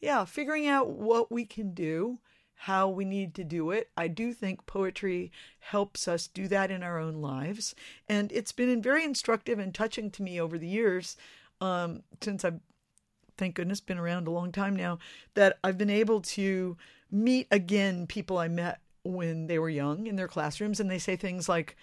yeah, 0.01 0.25
figuring 0.25 0.67
out 0.67 0.91
what 0.91 1.31
we 1.31 1.45
can 1.45 1.75
do, 1.75 2.19
how 2.65 2.87
we 2.87 3.07
need 3.07 3.35
to 3.35 3.43
do 3.43 3.71
it. 3.71 3.89
I 3.97 4.07
do 4.07 4.35
think 4.35 4.67
poetry 4.67 5.33
helps 5.61 6.07
us 6.07 6.27
do 6.27 6.47
that 6.49 6.71
in 6.71 6.83
our 6.83 6.99
own 6.99 7.23
lives. 7.23 7.75
And 8.07 8.31
it's 8.33 8.53
been 8.53 8.83
very 8.83 9.03
instructive 9.03 9.59
and 9.59 9.75
touching 9.75 10.11
to 10.11 10.23
me 10.23 10.39
over 10.39 10.59
the 10.59 10.69
years 10.69 11.17
um, 11.63 12.03
since 12.21 12.45
I've, 12.45 12.61
thank 13.39 13.55
goodness, 13.55 13.81
been 13.81 13.97
around 13.97 14.29
a 14.29 14.31
long 14.31 14.53
time 14.53 14.77
now, 14.77 14.99
that 15.33 15.59
I've 15.65 15.79
been 15.79 15.89
able 15.89 16.21
to 16.21 16.77
meet 17.11 17.47
again 17.51 18.07
people 18.07 18.37
I 18.37 18.49
met 18.49 18.81
when 19.05 19.47
they 19.47 19.59
were 19.59 19.71
young 19.71 20.07
in 20.07 20.17
their 20.17 20.29
classrooms. 20.29 20.81
And 20.81 20.91
they 20.91 20.99
say 20.99 21.17
things 21.17 21.49
like, 21.49 21.77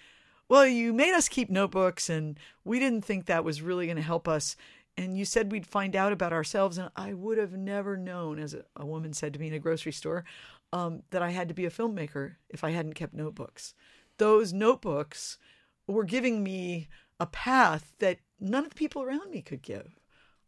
well, 0.48 0.64
you 0.64 0.92
made 0.92 1.12
us 1.12 1.28
keep 1.28 1.50
notebooks, 1.50 2.08
and 2.08 2.38
we 2.64 2.78
didn't 2.78 3.04
think 3.04 3.26
that 3.26 3.44
was 3.44 3.62
really 3.62 3.86
going 3.86 3.96
to 3.96 4.02
help 4.02 4.28
us. 4.28 4.54
And 4.96 5.16
you 5.16 5.24
said 5.24 5.52
we'd 5.52 5.66
find 5.66 5.94
out 5.94 6.12
about 6.12 6.32
ourselves, 6.32 6.78
and 6.78 6.90
I 6.96 7.14
would 7.14 7.38
have 7.38 7.52
never 7.52 7.96
known, 7.96 8.38
as 8.38 8.54
a, 8.54 8.64
a 8.74 8.86
woman 8.86 9.12
said 9.12 9.32
to 9.32 9.38
me 9.38 9.48
in 9.48 9.54
a 9.54 9.58
grocery 9.58 9.92
store, 9.92 10.24
um, 10.72 11.02
that 11.10 11.22
I 11.22 11.30
had 11.30 11.48
to 11.48 11.54
be 11.54 11.66
a 11.66 11.70
filmmaker 11.70 12.36
if 12.48 12.64
I 12.64 12.70
hadn't 12.70 12.94
kept 12.94 13.14
notebooks. 13.14 13.74
Those 14.18 14.52
notebooks 14.52 15.38
were 15.86 16.04
giving 16.04 16.42
me 16.42 16.88
a 17.20 17.26
path 17.26 17.92
that 17.98 18.18
none 18.40 18.64
of 18.64 18.70
the 18.70 18.76
people 18.76 19.02
around 19.02 19.30
me 19.30 19.42
could 19.42 19.62
give. 19.62 19.98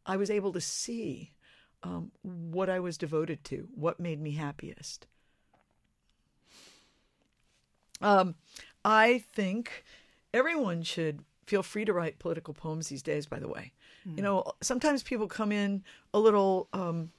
I 0.07 0.17
was 0.17 0.31
able 0.31 0.53
to 0.53 0.61
see 0.61 1.35
um, 1.83 2.11
what 2.23 2.69
I 2.69 2.81
was 2.81 2.99
devoted 2.99 3.45
to, 3.45 3.69
what 3.75 4.01
made 4.01 4.21
me 4.21 4.33
happiest. 4.33 5.07
Um, 8.01 8.35
I 8.85 9.25
think 9.33 9.85
everyone 10.33 10.83
should 10.83 11.25
feel 11.47 11.63
free 11.63 11.85
to 11.85 11.93
write 11.93 12.19
political 12.19 12.55
poems 12.55 12.89
these 12.89 13.03
days, 13.03 13.27
by 13.27 13.39
the 13.39 13.49
way. 13.49 13.73
You 14.17 14.23
know, 14.23 14.53
sometimes 14.63 15.03
people 15.03 15.27
come 15.27 15.53
in 15.53 15.85
a 16.15 16.19
little 16.19 16.69
um, 16.73 17.11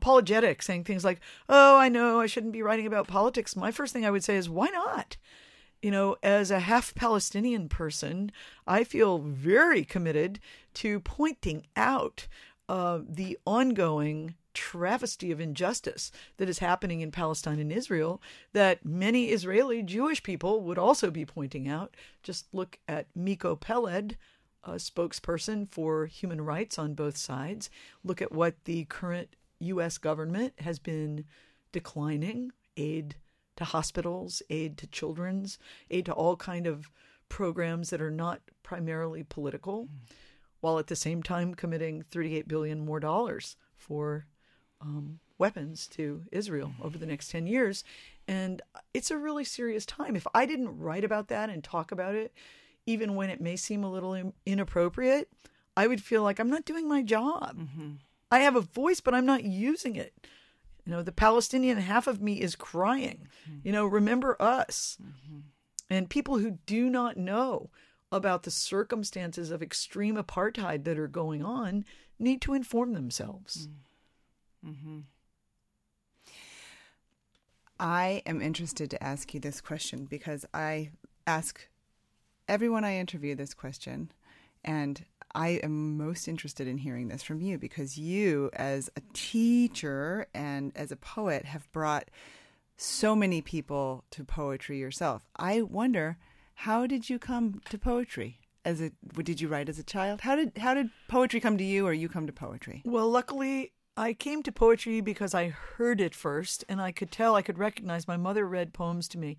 apologetic, 0.00 0.62
saying 0.62 0.84
things 0.84 1.04
like, 1.04 1.20
Oh, 1.48 1.78
I 1.78 1.88
know 1.88 2.20
I 2.20 2.26
shouldn't 2.26 2.52
be 2.52 2.62
writing 2.62 2.86
about 2.86 3.06
politics. 3.06 3.54
My 3.54 3.70
first 3.70 3.92
thing 3.92 4.06
I 4.06 4.10
would 4.10 4.24
say 4.24 4.36
is, 4.36 4.48
Why 4.48 4.68
not? 4.68 5.16
You 5.82 5.90
know, 5.90 6.16
as 6.22 6.50
a 6.50 6.60
half 6.60 6.94
Palestinian 6.94 7.68
person, 7.68 8.32
I 8.66 8.84
feel 8.84 9.18
very 9.18 9.84
committed 9.84 10.40
to 10.74 11.00
pointing 11.00 11.66
out 11.76 12.28
uh, 12.68 13.00
the 13.08 13.38
ongoing 13.46 14.34
travesty 14.52 15.30
of 15.30 15.40
injustice 15.40 16.10
that 16.36 16.48
is 16.48 16.58
happening 16.58 17.00
in 17.00 17.10
Palestine 17.10 17.58
and 17.58 17.72
Israel 17.72 18.20
that 18.52 18.84
many 18.84 19.26
Israeli 19.26 19.82
Jewish 19.82 20.22
people 20.22 20.62
would 20.62 20.78
also 20.78 21.10
be 21.10 21.24
pointing 21.24 21.68
out. 21.68 21.94
Just 22.22 22.46
look 22.52 22.78
at 22.88 23.06
Miko 23.14 23.56
Peled, 23.56 24.16
a 24.64 24.72
spokesperson 24.72 25.68
for 25.68 26.06
human 26.06 26.40
rights 26.42 26.78
on 26.78 26.94
both 26.94 27.16
sides. 27.16 27.70
Look 28.04 28.20
at 28.20 28.32
what 28.32 28.64
the 28.64 28.84
current 28.84 29.34
U.S. 29.60 29.98
government 29.98 30.54
has 30.58 30.78
been 30.78 31.24
declining 31.72 32.52
aid 32.76 33.16
to 33.56 33.64
hospitals, 33.64 34.42
aid 34.50 34.78
to 34.78 34.86
children's, 34.86 35.58
aid 35.90 36.06
to 36.06 36.12
all 36.12 36.36
kind 36.36 36.66
of 36.66 36.90
programs 37.28 37.90
that 37.90 38.00
are 38.00 38.10
not 38.10 38.40
primarily 38.62 39.22
political, 39.22 39.88
while 40.60 40.78
at 40.78 40.88
the 40.88 40.96
same 40.96 41.22
time 41.22 41.54
committing 41.54 42.02
38 42.02 42.48
billion 42.48 42.84
more 42.84 43.00
dollars 43.00 43.56
for 43.76 44.26
um, 44.80 45.20
weapons 45.38 45.86
to 45.88 46.22
Israel 46.32 46.72
over 46.82 46.98
the 46.98 47.06
next 47.06 47.30
10 47.30 47.46
years. 47.46 47.84
And 48.28 48.62
it's 48.94 49.10
a 49.10 49.16
really 49.18 49.44
serious 49.44 49.86
time. 49.86 50.16
If 50.16 50.26
I 50.34 50.46
didn't 50.46 50.78
write 50.78 51.04
about 51.04 51.28
that 51.28 51.50
and 51.50 51.62
talk 51.62 51.92
about 51.92 52.14
it, 52.14 52.32
even 52.86 53.14
when 53.14 53.30
it 53.30 53.40
may 53.40 53.56
seem 53.56 53.84
a 53.84 53.90
little 53.90 54.14
in- 54.14 54.32
inappropriate, 54.46 55.30
I 55.76 55.86
would 55.86 56.02
feel 56.02 56.22
like 56.22 56.38
I'm 56.38 56.50
not 56.50 56.64
doing 56.64 56.88
my 56.88 57.02
job. 57.02 57.56
I 58.30 58.40
have 58.40 58.56
a 58.56 58.60
voice, 58.60 59.00
but 59.00 59.14
I'm 59.14 59.26
not 59.26 59.44
using 59.44 59.96
it. 59.96 60.14
You 60.84 60.92
know, 60.92 61.02
the 61.02 61.12
Palestinian 61.12 61.78
half 61.78 62.06
of 62.06 62.22
me 62.22 62.40
is 62.40 62.56
crying. 62.56 63.28
Mm-hmm. 63.48 63.58
You 63.64 63.72
know, 63.72 63.86
remember 63.86 64.36
us. 64.40 64.98
Mm-hmm. 65.02 65.38
And 65.90 66.08
people 66.08 66.38
who 66.38 66.58
do 66.66 66.88
not 66.88 67.16
know 67.16 67.70
about 68.12 68.44
the 68.44 68.50
circumstances 68.50 69.50
of 69.50 69.62
extreme 69.62 70.16
apartheid 70.16 70.84
that 70.84 70.98
are 70.98 71.08
going 71.08 71.44
on 71.44 71.84
need 72.18 72.40
to 72.42 72.54
inform 72.54 72.92
themselves. 72.92 73.68
Mm. 74.64 74.70
Mm-hmm. 74.70 74.98
I 77.78 78.22
am 78.26 78.42
interested 78.42 78.90
to 78.90 79.02
ask 79.02 79.32
you 79.32 79.40
this 79.40 79.60
question 79.60 80.04
because 80.04 80.44
I 80.52 80.90
ask 81.26 81.66
everyone 82.46 82.84
I 82.84 82.96
interview 82.96 83.34
this 83.34 83.54
question, 83.54 84.12
and 84.64 85.04
I 85.34 85.60
am 85.62 85.96
most 85.96 86.28
interested 86.28 86.66
in 86.66 86.78
hearing 86.78 87.08
this 87.08 87.22
from 87.22 87.40
you 87.40 87.58
because 87.58 87.98
you, 87.98 88.50
as 88.52 88.90
a 88.96 89.02
teacher 89.12 90.26
and 90.34 90.72
as 90.74 90.90
a 90.90 90.96
poet, 90.96 91.44
have 91.44 91.70
brought 91.72 92.10
so 92.76 93.14
many 93.14 93.42
people 93.42 94.04
to 94.10 94.24
poetry 94.24 94.78
yourself. 94.78 95.28
I 95.36 95.62
wonder, 95.62 96.16
how 96.54 96.86
did 96.86 97.10
you 97.10 97.18
come 97.18 97.60
to 97.68 97.78
poetry? 97.78 98.40
As 98.64 98.80
a, 98.80 98.90
did 99.22 99.40
you 99.40 99.48
write 99.48 99.68
as 99.68 99.78
a 99.78 99.82
child? 99.84 100.22
How 100.22 100.36
did 100.36 100.58
how 100.58 100.74
did 100.74 100.90
poetry 101.08 101.40
come 101.40 101.56
to 101.58 101.64
you, 101.64 101.86
or 101.86 101.92
you 101.92 102.08
come 102.08 102.26
to 102.26 102.32
poetry? 102.32 102.82
Well, 102.84 103.08
luckily, 103.08 103.72
I 103.96 104.12
came 104.12 104.42
to 104.42 104.52
poetry 104.52 105.00
because 105.00 105.34
I 105.34 105.48
heard 105.48 106.00
it 106.00 106.14
first, 106.14 106.64
and 106.68 106.80
I 106.80 106.92
could 106.92 107.10
tell, 107.10 107.34
I 107.34 107.42
could 107.42 107.58
recognize. 107.58 108.08
My 108.08 108.16
mother 108.16 108.46
read 108.46 108.74
poems 108.74 109.08
to 109.08 109.18
me. 109.18 109.36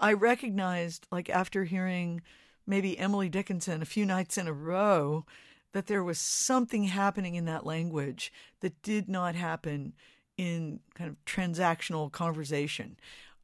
I 0.00 0.12
recognized, 0.12 1.06
like 1.10 1.30
after 1.30 1.64
hearing 1.64 2.22
maybe 2.66 2.98
Emily 2.98 3.28
Dickinson 3.28 3.82
a 3.82 3.86
few 3.86 4.04
nights 4.04 4.36
in 4.36 4.48
a 4.48 4.52
row, 4.52 5.24
that 5.72 5.86
there 5.86 6.04
was 6.04 6.18
something 6.18 6.84
happening 6.84 7.34
in 7.34 7.44
that 7.44 7.66
language 7.66 8.32
that 8.60 8.82
did 8.82 9.08
not 9.08 9.34
happen 9.34 9.92
in 10.36 10.80
kind 10.94 11.10
of 11.10 11.16
transactional 11.24 12.10
conversation. 12.10 12.96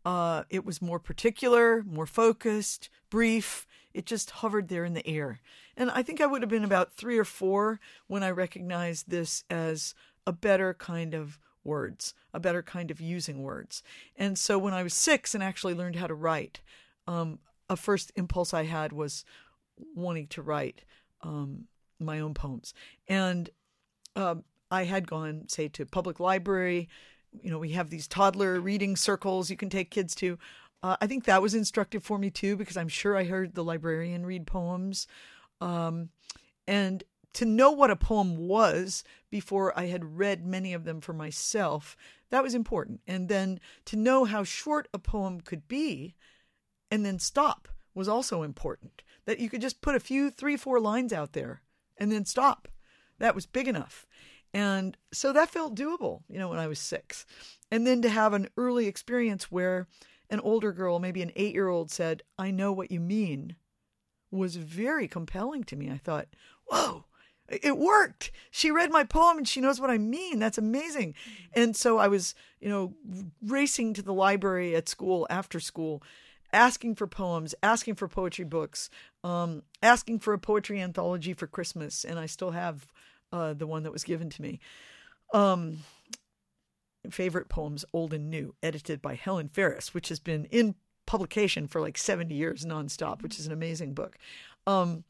Uh, 0.04 0.44
it 0.50 0.64
was 0.64 0.82
more 0.82 0.98
particular, 0.98 1.82
more 1.84 2.06
focused, 2.06 2.88
brief. 3.10 3.66
It 3.94 4.06
just 4.06 4.30
hovered 4.30 4.68
there 4.68 4.84
in 4.84 4.94
the 4.94 5.06
air. 5.06 5.40
And 5.76 5.90
I 5.90 6.02
think 6.02 6.20
I 6.20 6.26
would 6.26 6.42
have 6.42 6.50
been 6.50 6.64
about 6.64 6.92
three 6.92 7.18
or 7.18 7.24
four 7.24 7.80
when 8.06 8.22
I 8.22 8.30
recognized 8.30 9.08
this 9.08 9.44
as 9.48 9.94
a 10.26 10.32
better 10.32 10.74
kind 10.74 11.14
of 11.14 11.38
words, 11.64 12.14
a 12.34 12.40
better 12.40 12.62
kind 12.62 12.90
of 12.90 13.00
using 13.00 13.42
words. 13.42 13.82
And 14.16 14.38
so 14.38 14.58
when 14.58 14.74
I 14.74 14.82
was 14.82 14.94
six 14.94 15.34
and 15.34 15.44
actually 15.44 15.74
learned 15.74 15.96
how 15.96 16.06
to 16.06 16.14
write, 16.14 16.60
um, 17.06 17.38
a 17.72 17.76
first 17.76 18.12
impulse 18.16 18.54
I 18.54 18.64
had 18.64 18.92
was 18.92 19.24
wanting 19.94 20.28
to 20.28 20.42
write 20.42 20.82
um, 21.22 21.64
my 21.98 22.20
own 22.20 22.34
poems. 22.34 22.74
And 23.08 23.50
um, 24.14 24.44
I 24.70 24.84
had 24.84 25.08
gone, 25.08 25.44
say, 25.48 25.68
to 25.68 25.86
public 25.86 26.20
library. 26.20 26.88
You 27.40 27.50
know, 27.50 27.58
we 27.58 27.70
have 27.70 27.90
these 27.90 28.06
toddler 28.06 28.60
reading 28.60 28.94
circles 28.96 29.50
you 29.50 29.56
can 29.56 29.70
take 29.70 29.90
kids 29.90 30.14
to. 30.16 30.38
Uh, 30.82 30.96
I 31.00 31.06
think 31.06 31.24
that 31.24 31.42
was 31.42 31.54
instructive 31.54 32.04
for 32.04 32.18
me 32.18 32.30
too, 32.30 32.56
because 32.56 32.76
I'm 32.76 32.88
sure 32.88 33.16
I 33.16 33.24
heard 33.24 33.54
the 33.54 33.64
librarian 33.64 34.26
read 34.26 34.46
poems. 34.46 35.06
Um, 35.60 36.10
and 36.66 37.02
to 37.34 37.44
know 37.46 37.70
what 37.70 37.90
a 37.90 37.96
poem 37.96 38.36
was 38.36 39.04
before 39.30 39.78
I 39.78 39.86
had 39.86 40.18
read 40.18 40.44
many 40.44 40.74
of 40.74 40.84
them 40.84 41.00
for 41.00 41.14
myself, 41.14 41.96
that 42.30 42.42
was 42.42 42.54
important. 42.54 43.00
And 43.06 43.28
then 43.28 43.60
to 43.86 43.96
know 43.96 44.24
how 44.24 44.44
short 44.44 44.88
a 44.92 44.98
poem 44.98 45.40
could 45.40 45.66
be 45.68 46.14
and 46.92 47.06
then 47.06 47.18
stop 47.18 47.68
was 47.94 48.06
also 48.06 48.42
important. 48.42 49.02
That 49.24 49.40
you 49.40 49.48
could 49.48 49.62
just 49.62 49.80
put 49.80 49.94
a 49.94 50.00
few, 50.00 50.30
three, 50.30 50.58
four 50.58 50.78
lines 50.78 51.10
out 51.12 51.32
there 51.32 51.62
and 51.96 52.12
then 52.12 52.26
stop. 52.26 52.68
That 53.18 53.34
was 53.34 53.46
big 53.46 53.66
enough. 53.66 54.06
And 54.52 54.96
so 55.10 55.32
that 55.32 55.48
felt 55.48 55.74
doable, 55.74 56.20
you 56.28 56.38
know, 56.38 56.48
when 56.48 56.58
I 56.58 56.66
was 56.66 56.78
six. 56.78 57.24
And 57.70 57.86
then 57.86 58.02
to 58.02 58.10
have 58.10 58.34
an 58.34 58.48
early 58.58 58.88
experience 58.88 59.50
where 59.50 59.88
an 60.28 60.40
older 60.40 60.70
girl, 60.72 60.98
maybe 60.98 61.22
an 61.22 61.32
eight 61.34 61.54
year 61.54 61.68
old, 61.68 61.90
said, 61.90 62.24
I 62.38 62.50
know 62.50 62.72
what 62.72 62.90
you 62.90 63.00
mean, 63.00 63.56
was 64.30 64.56
very 64.56 65.08
compelling 65.08 65.64
to 65.64 65.76
me. 65.76 65.90
I 65.90 65.96
thought, 65.96 66.28
whoa, 66.66 67.06
it 67.48 67.78
worked. 67.78 68.32
She 68.50 68.70
read 68.70 68.90
my 68.90 69.04
poem 69.04 69.38
and 69.38 69.48
she 69.48 69.62
knows 69.62 69.80
what 69.80 69.90
I 69.90 69.96
mean. 69.96 70.40
That's 70.40 70.58
amazing. 70.58 71.14
And 71.54 71.74
so 71.74 71.96
I 71.96 72.08
was, 72.08 72.34
you 72.60 72.68
know, 72.68 72.94
racing 73.42 73.94
to 73.94 74.02
the 74.02 74.12
library 74.12 74.76
at 74.76 74.90
school 74.90 75.26
after 75.30 75.58
school 75.58 76.02
asking 76.52 76.94
for 76.96 77.06
poems, 77.06 77.54
asking 77.62 77.94
for 77.94 78.08
poetry 78.08 78.44
books, 78.44 78.90
um, 79.24 79.62
asking 79.82 80.20
for 80.20 80.32
a 80.32 80.38
poetry 80.38 80.80
anthology 80.80 81.32
for 81.32 81.46
Christmas, 81.46 82.04
and 82.04 82.18
I 82.18 82.26
still 82.26 82.50
have 82.50 82.86
uh, 83.32 83.54
the 83.54 83.66
one 83.66 83.82
that 83.84 83.92
was 83.92 84.04
given 84.04 84.30
to 84.30 84.42
me. 84.42 84.60
Um, 85.32 85.78
favorite 87.10 87.48
poems, 87.48 87.84
old 87.92 88.12
and 88.12 88.30
new, 88.30 88.54
edited 88.62 89.00
by 89.00 89.14
Helen 89.14 89.48
Ferris, 89.48 89.94
which 89.94 90.08
has 90.08 90.20
been 90.20 90.44
in 90.46 90.74
publication 91.06 91.66
for 91.66 91.80
like 91.80 91.98
70 91.98 92.34
years 92.34 92.64
nonstop, 92.64 93.22
which 93.22 93.38
is 93.38 93.46
an 93.46 93.52
amazing 93.52 93.94
book. 93.94 94.18
Um, 94.66 95.04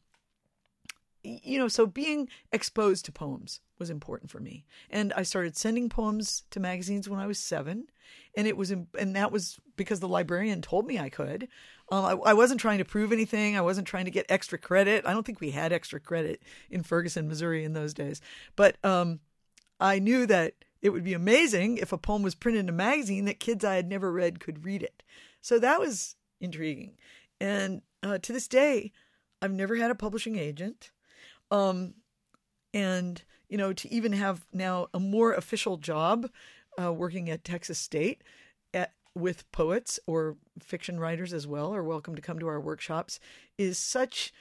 you 1.23 1.57
know, 1.57 1.67
so 1.67 1.85
being 1.85 2.27
exposed 2.51 3.05
to 3.05 3.11
poems 3.11 3.61
was 3.79 3.89
important 3.89 4.29
for 4.29 4.39
me. 4.39 4.65
And 4.89 5.13
I 5.13 5.23
started 5.23 5.55
sending 5.55 5.89
poems 5.89 6.43
to 6.51 6.59
magazines 6.59 7.07
when 7.07 7.19
I 7.19 7.27
was 7.27 7.39
seven. 7.39 7.87
And 8.35 8.47
it 8.47 8.57
was, 8.57 8.71
and 8.71 9.15
that 9.15 9.31
was 9.31 9.59
because 9.75 9.99
the 9.99 10.07
librarian 10.07 10.61
told 10.61 10.87
me 10.87 10.99
I 10.99 11.09
could. 11.09 11.47
Um, 11.91 12.05
I, 12.05 12.11
I 12.11 12.33
wasn't 12.33 12.59
trying 12.59 12.79
to 12.79 12.85
prove 12.85 13.11
anything. 13.11 13.55
I 13.55 13.61
wasn't 13.61 13.87
trying 13.87 14.05
to 14.05 14.11
get 14.11 14.25
extra 14.29 14.57
credit. 14.57 15.05
I 15.05 15.13
don't 15.13 15.25
think 15.25 15.41
we 15.41 15.51
had 15.51 15.71
extra 15.71 15.99
credit 15.99 16.41
in 16.69 16.83
Ferguson, 16.83 17.27
Missouri 17.27 17.63
in 17.63 17.73
those 17.73 17.93
days. 17.93 18.21
But 18.55 18.77
um, 18.83 19.19
I 19.79 19.99
knew 19.99 20.25
that 20.25 20.53
it 20.81 20.89
would 20.89 21.03
be 21.03 21.13
amazing 21.13 21.77
if 21.77 21.93
a 21.93 21.97
poem 21.97 22.23
was 22.23 22.35
printed 22.35 22.61
in 22.61 22.69
a 22.69 22.73
magazine 22.73 23.25
that 23.25 23.39
kids 23.39 23.63
I 23.63 23.75
had 23.75 23.87
never 23.87 24.11
read 24.11 24.39
could 24.39 24.65
read 24.65 24.83
it. 24.83 25.03
So 25.41 25.59
that 25.59 25.79
was 25.79 26.15
intriguing. 26.41 26.97
And 27.39 27.81
uh, 28.01 28.17
to 28.17 28.33
this 28.33 28.47
day, 28.47 28.91
I've 29.41 29.51
never 29.51 29.75
had 29.75 29.91
a 29.91 29.95
publishing 29.95 30.37
agent. 30.37 30.91
Um, 31.51 31.95
and, 32.73 33.21
you 33.47 33.57
know, 33.57 33.73
to 33.73 33.93
even 33.93 34.13
have 34.13 34.45
now 34.51 34.87
a 34.93 34.99
more 34.99 35.33
official 35.33 35.77
job 35.77 36.29
uh, 36.81 36.91
working 36.91 37.29
at 37.29 37.43
Texas 37.43 37.79
State 37.79 38.23
at, 38.73 38.93
with 39.15 39.49
poets 39.51 39.99
or 40.07 40.37
fiction 40.59 40.99
writers 40.99 41.33
as 41.33 41.45
well 41.45 41.73
are 41.73 41.83
welcome 41.83 42.15
to 42.15 42.21
come 42.21 42.39
to 42.39 42.47
our 42.47 42.59
workshops 42.59 43.19
is 43.57 43.77
such 43.77 44.33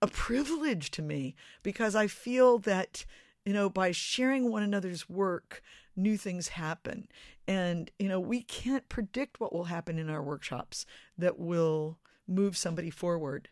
a 0.00 0.06
privilege 0.06 0.90
to 0.92 1.02
me 1.02 1.34
because 1.62 1.94
I 1.94 2.06
feel 2.06 2.58
that, 2.60 3.04
you 3.44 3.52
know, 3.52 3.68
by 3.68 3.92
sharing 3.92 4.50
one 4.50 4.62
another's 4.62 5.08
work, 5.08 5.62
new 5.96 6.16
things 6.16 6.48
happen. 6.48 7.08
And, 7.46 7.90
you 7.98 8.08
know, 8.08 8.20
we 8.20 8.42
can't 8.42 8.88
predict 8.88 9.40
what 9.40 9.52
will 9.52 9.64
happen 9.64 9.98
in 9.98 10.10
our 10.10 10.22
workshops 10.22 10.86
that 11.16 11.38
will 11.38 11.98
move 12.26 12.56
somebody 12.56 12.90
forward 12.90 13.48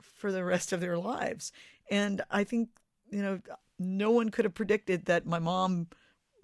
for 0.00 0.32
the 0.32 0.44
rest 0.44 0.72
of 0.72 0.80
their 0.80 0.98
lives. 0.98 1.52
And 1.90 2.22
I 2.30 2.44
think, 2.44 2.70
you 3.10 3.22
know, 3.22 3.40
no 3.78 4.10
one 4.10 4.30
could 4.30 4.44
have 4.44 4.54
predicted 4.54 5.04
that 5.04 5.26
my 5.26 5.38
mom 5.38 5.86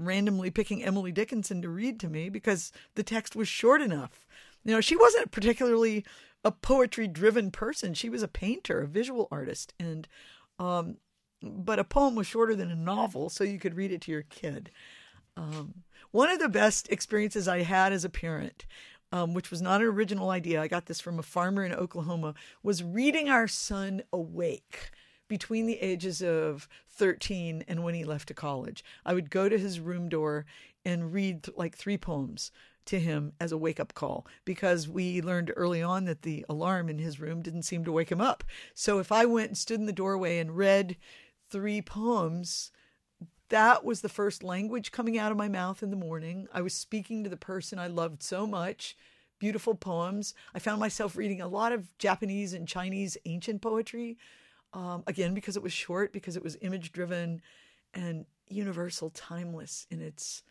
randomly 0.07 0.51
picking 0.51 0.83
Emily 0.83 1.13
Dickinson 1.13 1.63
to 1.63 1.69
read 1.69 2.01
to 2.01 2.09
me 2.09 2.29
because 2.29 2.73
the 2.95 3.03
text 3.03 3.37
was 3.37 3.49
short 3.49 3.81
enough. 3.81 4.27
You 4.65 4.73
know, 4.73 4.81
she 4.81 4.97
wasn't 4.97 5.33
particularly 5.33 6.05
a 6.45 6.51
poetry 6.51 7.09
driven 7.09 7.51
person. 7.51 7.95
She 7.95 8.09
was 8.09 8.23
a 8.23 8.29
painter, 8.29 8.83
a 8.83 8.87
visual 8.87 9.29
artist. 9.31 9.75
And, 9.79 10.09
um, 10.59 10.97
but 11.43 11.79
a 11.79 11.85
poem 11.85 12.15
was 12.15 12.27
shorter 12.27 12.55
than 12.55 12.71
a 12.71 12.77
novel, 12.77 13.29
so 13.29 13.45
you 13.45 13.59
could 13.59 13.75
read 13.75 13.93
it 13.93 14.01
to 14.03 14.13
your 14.13 14.23
kid. 14.23 14.71
Um, 15.37 15.83
one 16.11 16.31
of 16.31 16.39
the 16.39 16.49
best 16.49 16.91
experiences 16.91 17.49
I 17.49 17.63
had 17.63 17.93
as 17.93 18.05
a 18.05 18.11
parent, 18.11 18.67
um, 19.13 19.35
which 19.35 19.51
was 19.51 19.63
not 19.63 19.81
an 19.81 19.87
original 19.87 20.31
idea, 20.31 20.61
I 20.61 20.69
got 20.69 20.87
this 20.87 21.01
from 21.01 21.19
a 21.19 21.23
farmer 21.23 21.65
in 21.65 21.73
Oklahoma, 21.73 22.35
was 22.63 22.83
reading 22.83 23.29
our 23.29 23.49
son 23.49 24.03
awake 24.13 24.91
between 25.33 25.65
the 25.65 25.81
ages 25.81 26.21
of 26.21 26.69
13 26.91 27.65
and 27.67 27.83
when 27.83 27.95
he 27.95 28.05
left 28.05 28.29
to 28.29 28.35
college. 28.35 28.85
I 29.03 29.15
would 29.15 29.31
go 29.31 29.49
to 29.49 29.57
his 29.57 29.81
room 29.81 30.11
door 30.11 30.45
and 30.85 31.11
read 31.11 31.49
like 31.57 31.75
three 31.75 31.97
poems 31.97 32.51
to 32.85 33.01
him 33.01 33.33
as 33.41 33.51
a 33.51 33.57
wake 33.57 33.81
up 33.81 33.95
call 33.95 34.27
because 34.45 34.91
we 34.91 35.23
learned 35.23 35.51
early 35.57 35.83
on 35.83 36.05
that 36.05 36.21
the 36.21 36.45
alarm 36.51 36.91
in 36.91 36.99
his 36.99 37.19
room 37.19 37.41
didn't 37.41 37.63
seem 37.63 37.83
to 37.87 37.93
wake 37.93 38.13
him 38.13 38.21
up. 38.21 38.45
So 38.75 38.99
if 38.99 39.11
I 39.11 39.25
went 39.25 39.49
and 39.49 39.57
stood 39.57 39.81
in 39.81 39.87
the 39.87 39.93
doorway 39.95 40.37
and 40.37 40.55
read 40.55 40.99
three 41.49 41.81
poems, 41.81 42.71
that 43.49 43.87
was 43.87 44.03
the 44.03 44.11
first 44.11 44.43
language 44.43 44.93
coming 44.93 45.17
out 45.17 45.33
of 45.33 45.39
my 45.39 45.49
mouth 45.49 45.83
in 45.83 45.89
the 45.89 45.97
morning. 45.97 46.47
I 46.53 46.61
was 46.61 46.75
speaking 46.75 47.25
to 47.25 47.31
the 47.31 47.39
person 47.39 47.79
I 47.79 47.87
loved 47.87 48.23
so 48.23 48.47
much. 48.47 48.99
Beautiful 49.39 49.77
poems. 49.77 50.35
I 50.55 50.59
found 50.59 50.79
myself 50.79 51.17
reading 51.17 51.41
a 51.41 51.49
lot 51.49 51.73
of 51.73 51.97
Japanese 51.97 52.53
and 52.53 52.69
Chinese 52.69 53.17
ancient 53.25 53.63
poetry 53.63 54.19
um, 54.73 55.03
again, 55.07 55.35
because 55.35 55.57
it 55.57 55.63
was 55.63 55.73
short, 55.73 56.13
because 56.13 56.37
it 56.37 56.43
was 56.43 56.57
image 56.63 56.93
driven 56.93 57.43
and 57.95 58.27
universal, 58.49 59.11
timeless 59.11 59.87
in 59.91 60.01
its 60.01 60.43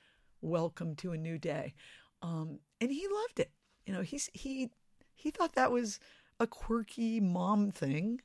welcome 0.42 0.96
to 0.96 1.12
a 1.12 1.18
new 1.18 1.38
day. 1.38 1.74
Um, 2.22 2.60
and 2.80 2.92
he 2.92 3.08
loved 3.08 3.40
it. 3.40 3.52
You 3.86 3.94
know, 3.94 4.02
he's, 4.02 4.30
he, 4.34 4.70
he 5.14 5.32
thought 5.32 5.56
that 5.56 5.72
was 5.72 6.00
a 6.40 6.48
quirky 6.48 7.20
mom 7.20 7.72
thing. 7.72 8.22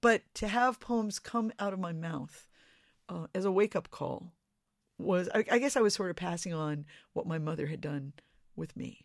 But 0.00 0.22
to 0.34 0.48
have 0.48 0.80
poems 0.80 1.18
come 1.18 1.52
out 1.58 1.72
of 1.72 1.78
my 1.78 1.92
mouth 1.92 2.48
uh, 3.08 3.26
as 3.34 3.44
a 3.44 3.52
wake 3.52 3.76
up 3.76 3.90
call 3.90 4.32
was, 4.98 5.28
I, 5.34 5.44
I, 5.50 5.58
guess 5.58 5.76
I 5.76 5.80
was 5.80 5.94
sort 5.94 6.10
of 6.10 6.16
passing 6.16 6.54
on 6.54 6.86
what 7.12 7.26
my 7.26 7.38
mother 7.38 7.66
had 7.66 7.80
done 7.80 8.14
with 8.56 8.76
me. 8.76 9.04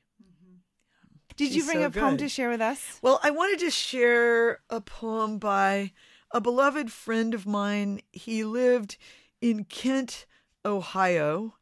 Did 1.35 1.53
you 1.53 1.65
bring 1.65 1.79
so 1.79 1.85
a 1.85 1.89
poem 1.89 2.17
to 2.17 2.29
share 2.29 2.49
with 2.49 2.61
us? 2.61 2.99
Well, 3.01 3.19
I 3.21 3.31
wanted 3.31 3.59
to 3.59 3.69
share 3.69 4.59
a 4.69 4.79
poem 4.79 5.37
by 5.37 5.91
a 6.35 6.41
beloved 6.41 6.91
friend 6.91 7.33
of 7.33 7.47
mine. 7.47 8.01
He 8.11 8.43
lived 8.43 8.97
in 9.39 9.63
Kent, 9.63 10.25
Ohio, 10.65 11.55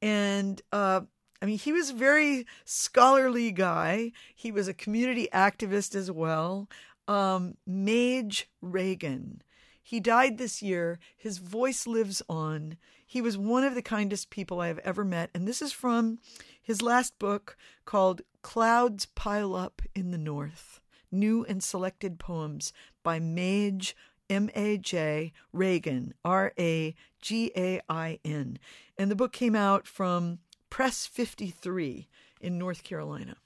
and 0.00 0.62
uh, 0.72 1.00
I 1.42 1.46
mean, 1.46 1.58
he 1.58 1.72
was 1.72 1.90
a 1.90 1.94
very 1.94 2.46
scholarly 2.64 3.50
guy. 3.50 4.12
He 4.32 4.52
was 4.52 4.68
a 4.68 4.74
community 4.74 5.26
activist 5.34 5.96
as 5.96 6.12
well. 6.12 6.70
Um, 7.08 7.56
Maj 7.66 8.48
Ragain. 8.64 9.40
He 9.82 9.98
died 9.98 10.38
this 10.38 10.62
year. 10.62 11.00
His 11.16 11.38
voice 11.38 11.88
lives 11.88 12.22
on. 12.28 12.76
He 13.04 13.20
was 13.20 13.36
one 13.36 13.64
of 13.64 13.74
the 13.74 13.82
kindest 13.82 14.30
people 14.30 14.60
I 14.60 14.68
have 14.68 14.78
ever 14.80 15.04
met. 15.04 15.30
And 15.34 15.48
this 15.48 15.60
is 15.60 15.72
from 15.72 16.20
his 16.62 16.82
last 16.82 17.18
book 17.18 17.56
called 17.84 18.22
Clouds 18.42 19.06
Pile 19.06 19.56
Up 19.56 19.82
in 19.92 20.12
the 20.12 20.18
North 20.18 20.80
New 21.10 21.44
and 21.46 21.62
Selected 21.64 22.20
Poems 22.20 22.72
by 23.02 23.18
Maj 23.18 23.96
M 24.30 24.48
A 24.54 24.78
J 24.78 25.32
Ragain, 25.54 26.12
R 26.24 26.52
A 26.58 26.94
G 27.20 27.52
A 27.56 27.80
I 27.88 28.20
N. 28.24 28.58
And 28.96 29.10
the 29.10 29.16
book 29.16 29.32
came 29.32 29.56
out 29.56 29.86
from 29.86 30.38
Press 30.70 31.06
53 31.06 32.08
in 32.40 32.56
North 32.56 32.84
Carolina. 32.84 33.36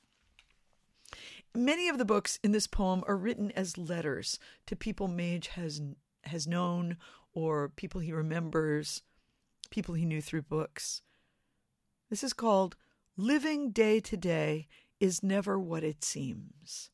Many 1.54 1.88
of 1.88 1.98
the 1.98 2.04
books 2.04 2.38
in 2.42 2.52
this 2.52 2.66
poem 2.66 3.02
are 3.08 3.16
written 3.16 3.50
as 3.52 3.78
letters 3.78 4.38
to 4.66 4.76
people 4.76 5.08
Maj 5.08 5.48
has 5.48 5.80
has 6.24 6.46
known 6.46 6.96
or 7.32 7.68
people 7.70 8.00
he 8.00 8.12
remembers, 8.12 9.02
people 9.70 9.94
he 9.94 10.04
knew 10.04 10.20
through 10.20 10.42
books. 10.42 11.02
This 12.10 12.22
is 12.22 12.32
called 12.32 12.76
Living 13.16 13.70
Day 13.70 14.00
to 14.00 14.16
Day 14.16 14.68
is 15.00 15.22
Never 15.22 15.58
What 15.58 15.84
It 15.84 16.04
Seems. 16.04 16.90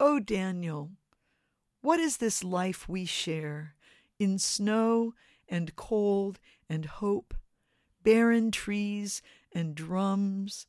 Oh, 0.00 0.18
Daniel, 0.18 0.90
what 1.84 2.00
is 2.00 2.16
this 2.16 2.42
life 2.42 2.88
we 2.88 3.04
share 3.04 3.74
in 4.18 4.38
snow 4.38 5.12
and 5.50 5.76
cold 5.76 6.40
and 6.66 6.86
hope, 6.86 7.34
barren 8.02 8.50
trees 8.50 9.20
and 9.52 9.74
drums, 9.74 10.66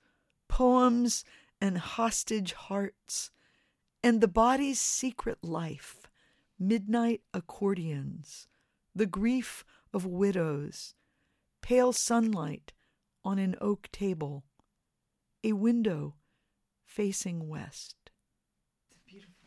poems 0.50 1.24
and 1.62 1.78
hostage 1.78 2.52
hearts, 2.52 3.32
and 4.04 4.20
the 4.20 4.28
body's 4.28 4.82
secret 4.82 5.38
life, 5.42 6.12
midnight 6.60 7.22
accordions, 7.34 8.50
the 8.94 9.06
grief 9.06 9.64
of 9.94 10.06
widows, 10.06 10.96
pale 11.62 11.94
sunlight 11.94 12.74
on 13.24 13.40
an 13.40 13.56
oak 13.62 13.88
table, 13.94 14.44
a 15.46 15.54
window 15.54 16.16
facing 16.84 17.48
west. 17.48 17.96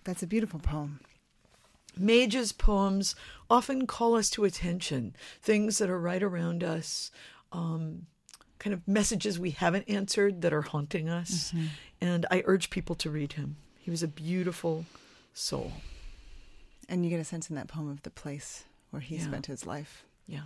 That's 0.04 0.22
a 0.22 0.26
beautiful 0.26 0.60
poem. 0.60 1.00
Maj's 2.00 2.52
poems 2.52 3.14
often 3.50 3.86
call 3.86 4.14
us 4.16 4.30
to 4.30 4.44
attention, 4.44 5.14
things 5.40 5.78
that 5.78 5.88
are 5.90 5.98
right 6.00 6.22
around 6.22 6.62
us, 6.62 7.10
um, 7.52 8.06
kind 8.58 8.74
of 8.74 8.86
messages 8.86 9.38
we 9.38 9.50
haven't 9.50 9.88
answered 9.88 10.42
that 10.42 10.52
are 10.52 10.62
haunting 10.62 11.08
us. 11.08 11.52
Mm-hmm. 11.52 11.66
And 12.00 12.26
I 12.30 12.42
urge 12.44 12.70
people 12.70 12.94
to 12.96 13.10
read 13.10 13.34
him. 13.34 13.56
He 13.78 13.90
was 13.90 14.02
a 14.02 14.08
beautiful 14.08 14.84
soul. 15.32 15.72
And 16.88 17.04
you 17.04 17.10
get 17.10 17.20
a 17.20 17.24
sense 17.24 17.48
in 17.50 17.56
that 17.56 17.68
poem 17.68 17.88
of 17.90 18.02
the 18.02 18.10
place 18.10 18.64
where 18.90 19.00
he 19.00 19.16
Yeah. 19.16 19.24
spent 19.24 19.46
his 19.46 19.66
life. 19.66 20.04
Yeah. 20.26 20.42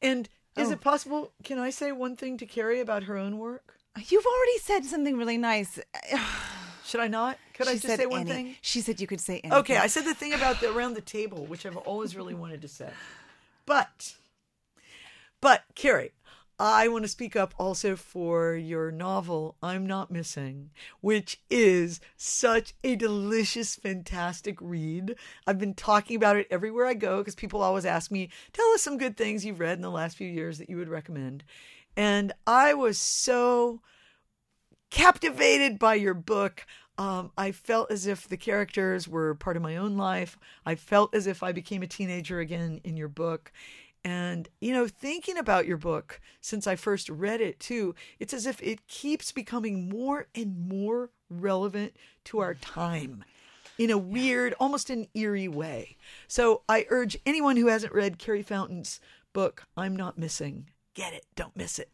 And 0.00 0.28
is 0.56 0.68
Oh. 0.68 0.72
it 0.72 0.80
possible? 0.80 1.32
Can 1.42 1.58
I 1.58 1.70
say 1.70 1.92
one 1.92 2.16
thing 2.16 2.36
to 2.38 2.46
Carrie 2.46 2.80
about 2.80 3.04
her 3.04 3.16
own 3.16 3.38
work? 3.38 3.78
You've 4.08 4.26
already 4.26 4.58
said 4.58 4.84
something 4.84 5.16
really 5.16 5.38
nice. 5.38 5.78
Should 6.84 7.00
I 7.00 7.08
not? 7.08 7.38
Could 7.54 7.68
I 7.68 7.76
just 7.76 7.86
say 7.96 8.06
one 8.06 8.22
any- 8.22 8.30
thing? 8.30 8.56
She 8.60 8.80
said 8.80 9.00
you 9.00 9.06
could 9.06 9.20
say 9.20 9.40
anything. 9.42 9.58
Okay, 9.60 9.76
I 9.76 9.86
said 9.86 10.04
the 10.04 10.14
thing 10.14 10.34
about 10.34 10.60
the 10.60 10.74
around 10.74 10.94
the 10.94 11.00
table, 11.00 11.46
which 11.46 11.64
I've 11.64 11.76
always 11.76 12.14
really 12.14 12.34
wanted 12.34 12.62
to 12.62 12.68
say. 12.68 12.90
But, 13.66 14.14
but 15.40 15.64
Carrie, 15.74 16.12
I 16.58 16.86
want 16.88 17.04
to 17.04 17.08
speak 17.08 17.34
up 17.34 17.54
also 17.58 17.96
for 17.96 18.54
your 18.54 18.92
novel, 18.92 19.56
I'm 19.62 19.86
Not 19.86 20.10
Missing, 20.10 20.70
which 21.00 21.40
is 21.50 22.00
such 22.16 22.74
a 22.84 22.94
delicious, 22.94 23.74
fantastic 23.74 24.58
read. 24.60 25.16
I've 25.46 25.58
been 25.58 25.74
talking 25.74 26.16
about 26.16 26.36
it 26.36 26.46
everywhere 26.50 26.86
I 26.86 26.94
go 26.94 27.18
because 27.18 27.34
people 27.34 27.62
always 27.62 27.84
ask 27.84 28.10
me, 28.10 28.28
tell 28.52 28.68
us 28.72 28.82
some 28.82 28.98
good 28.98 29.16
things 29.16 29.44
you've 29.44 29.58
read 29.58 29.78
in 29.78 29.82
the 29.82 29.90
last 29.90 30.16
few 30.16 30.28
years 30.28 30.58
that 30.58 30.70
you 30.70 30.76
would 30.76 30.88
recommend. 30.88 31.42
And 31.96 32.32
I 32.46 32.74
was 32.74 32.98
so 32.98 33.80
captivated 34.94 35.76
by 35.76 35.94
your 35.94 36.14
book. 36.14 36.64
Um, 36.96 37.32
I 37.36 37.50
felt 37.50 37.90
as 37.90 38.06
if 38.06 38.28
the 38.28 38.36
characters 38.36 39.08
were 39.08 39.34
part 39.34 39.56
of 39.56 39.62
my 39.62 39.76
own 39.76 39.96
life. 39.96 40.38
I 40.64 40.76
felt 40.76 41.16
as 41.16 41.26
if 41.26 41.42
I 41.42 41.50
became 41.50 41.82
a 41.82 41.88
teenager 41.88 42.38
again 42.38 42.80
in 42.84 42.96
your 42.96 43.08
book. 43.08 43.50
And, 44.04 44.48
you 44.60 44.72
know, 44.72 44.86
thinking 44.86 45.36
about 45.36 45.66
your 45.66 45.78
book 45.78 46.20
since 46.40 46.68
I 46.68 46.76
first 46.76 47.08
read 47.08 47.40
it 47.40 47.58
too, 47.58 47.96
it's 48.20 48.32
as 48.32 48.46
if 48.46 48.62
it 48.62 48.86
keeps 48.86 49.32
becoming 49.32 49.88
more 49.88 50.28
and 50.32 50.68
more 50.68 51.10
relevant 51.28 51.96
to 52.26 52.38
our 52.38 52.54
time 52.54 53.24
in 53.76 53.90
a 53.90 53.98
weird, 53.98 54.54
almost 54.60 54.90
an 54.90 55.08
eerie 55.12 55.48
way. 55.48 55.96
So 56.28 56.62
I 56.68 56.86
urge 56.88 57.18
anyone 57.26 57.56
who 57.56 57.66
hasn't 57.66 57.92
read 57.92 58.18
Carrie 58.18 58.44
Fountain's 58.44 59.00
book, 59.32 59.64
I'm 59.76 59.96
Not 59.96 60.18
Missing, 60.18 60.68
get 60.94 61.14
it. 61.14 61.26
Don't 61.34 61.56
miss 61.56 61.80
it. 61.80 61.90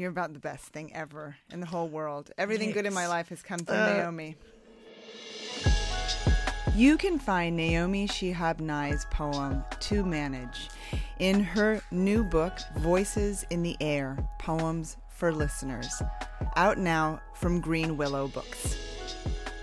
You're 0.00 0.08
about 0.08 0.32
the 0.32 0.38
best 0.38 0.64
thing 0.68 0.96
ever 0.96 1.36
in 1.52 1.60
the 1.60 1.66
whole 1.66 1.86
world. 1.86 2.30
Everything 2.38 2.70
good 2.70 2.86
in 2.86 2.94
my 2.94 3.06
life 3.06 3.28
has 3.28 3.42
come 3.42 3.58
through 3.58 3.76
Uh, 3.76 3.92
Naomi. 3.98 4.34
You 6.74 6.96
can 6.96 7.18
find 7.18 7.54
Naomi 7.54 8.08
Shihab 8.08 8.60
Nye's 8.60 9.04
poem, 9.10 9.62
To 9.80 10.02
Manage, 10.02 10.70
in 11.18 11.44
her 11.44 11.82
new 11.90 12.24
book, 12.24 12.54
Voices 12.78 13.44
in 13.50 13.62
the 13.62 13.76
Air 13.82 14.16
Poems 14.38 14.96
for 15.10 15.32
Listeners, 15.32 16.00
out 16.56 16.78
now 16.78 17.20
from 17.34 17.60
Greenwillow 17.60 18.32
Books. 18.32 18.78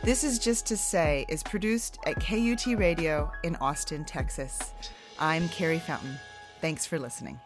This 0.03 0.23
is 0.23 0.37
Just 0.37 0.67
to 0.67 0.77
Say 0.77 1.25
is 1.29 1.41
produced 1.41 1.97
at 2.05 2.19
KUT 2.19 2.77
Radio 2.77 3.31
in 3.43 3.55
Austin, 3.55 4.05
Texas. 4.05 4.71
I'm 5.17 5.49
Carrie 5.49 5.79
Fountain. 5.79 6.19
Thanks 6.61 6.85
for 6.85 6.99
listening. 6.99 7.39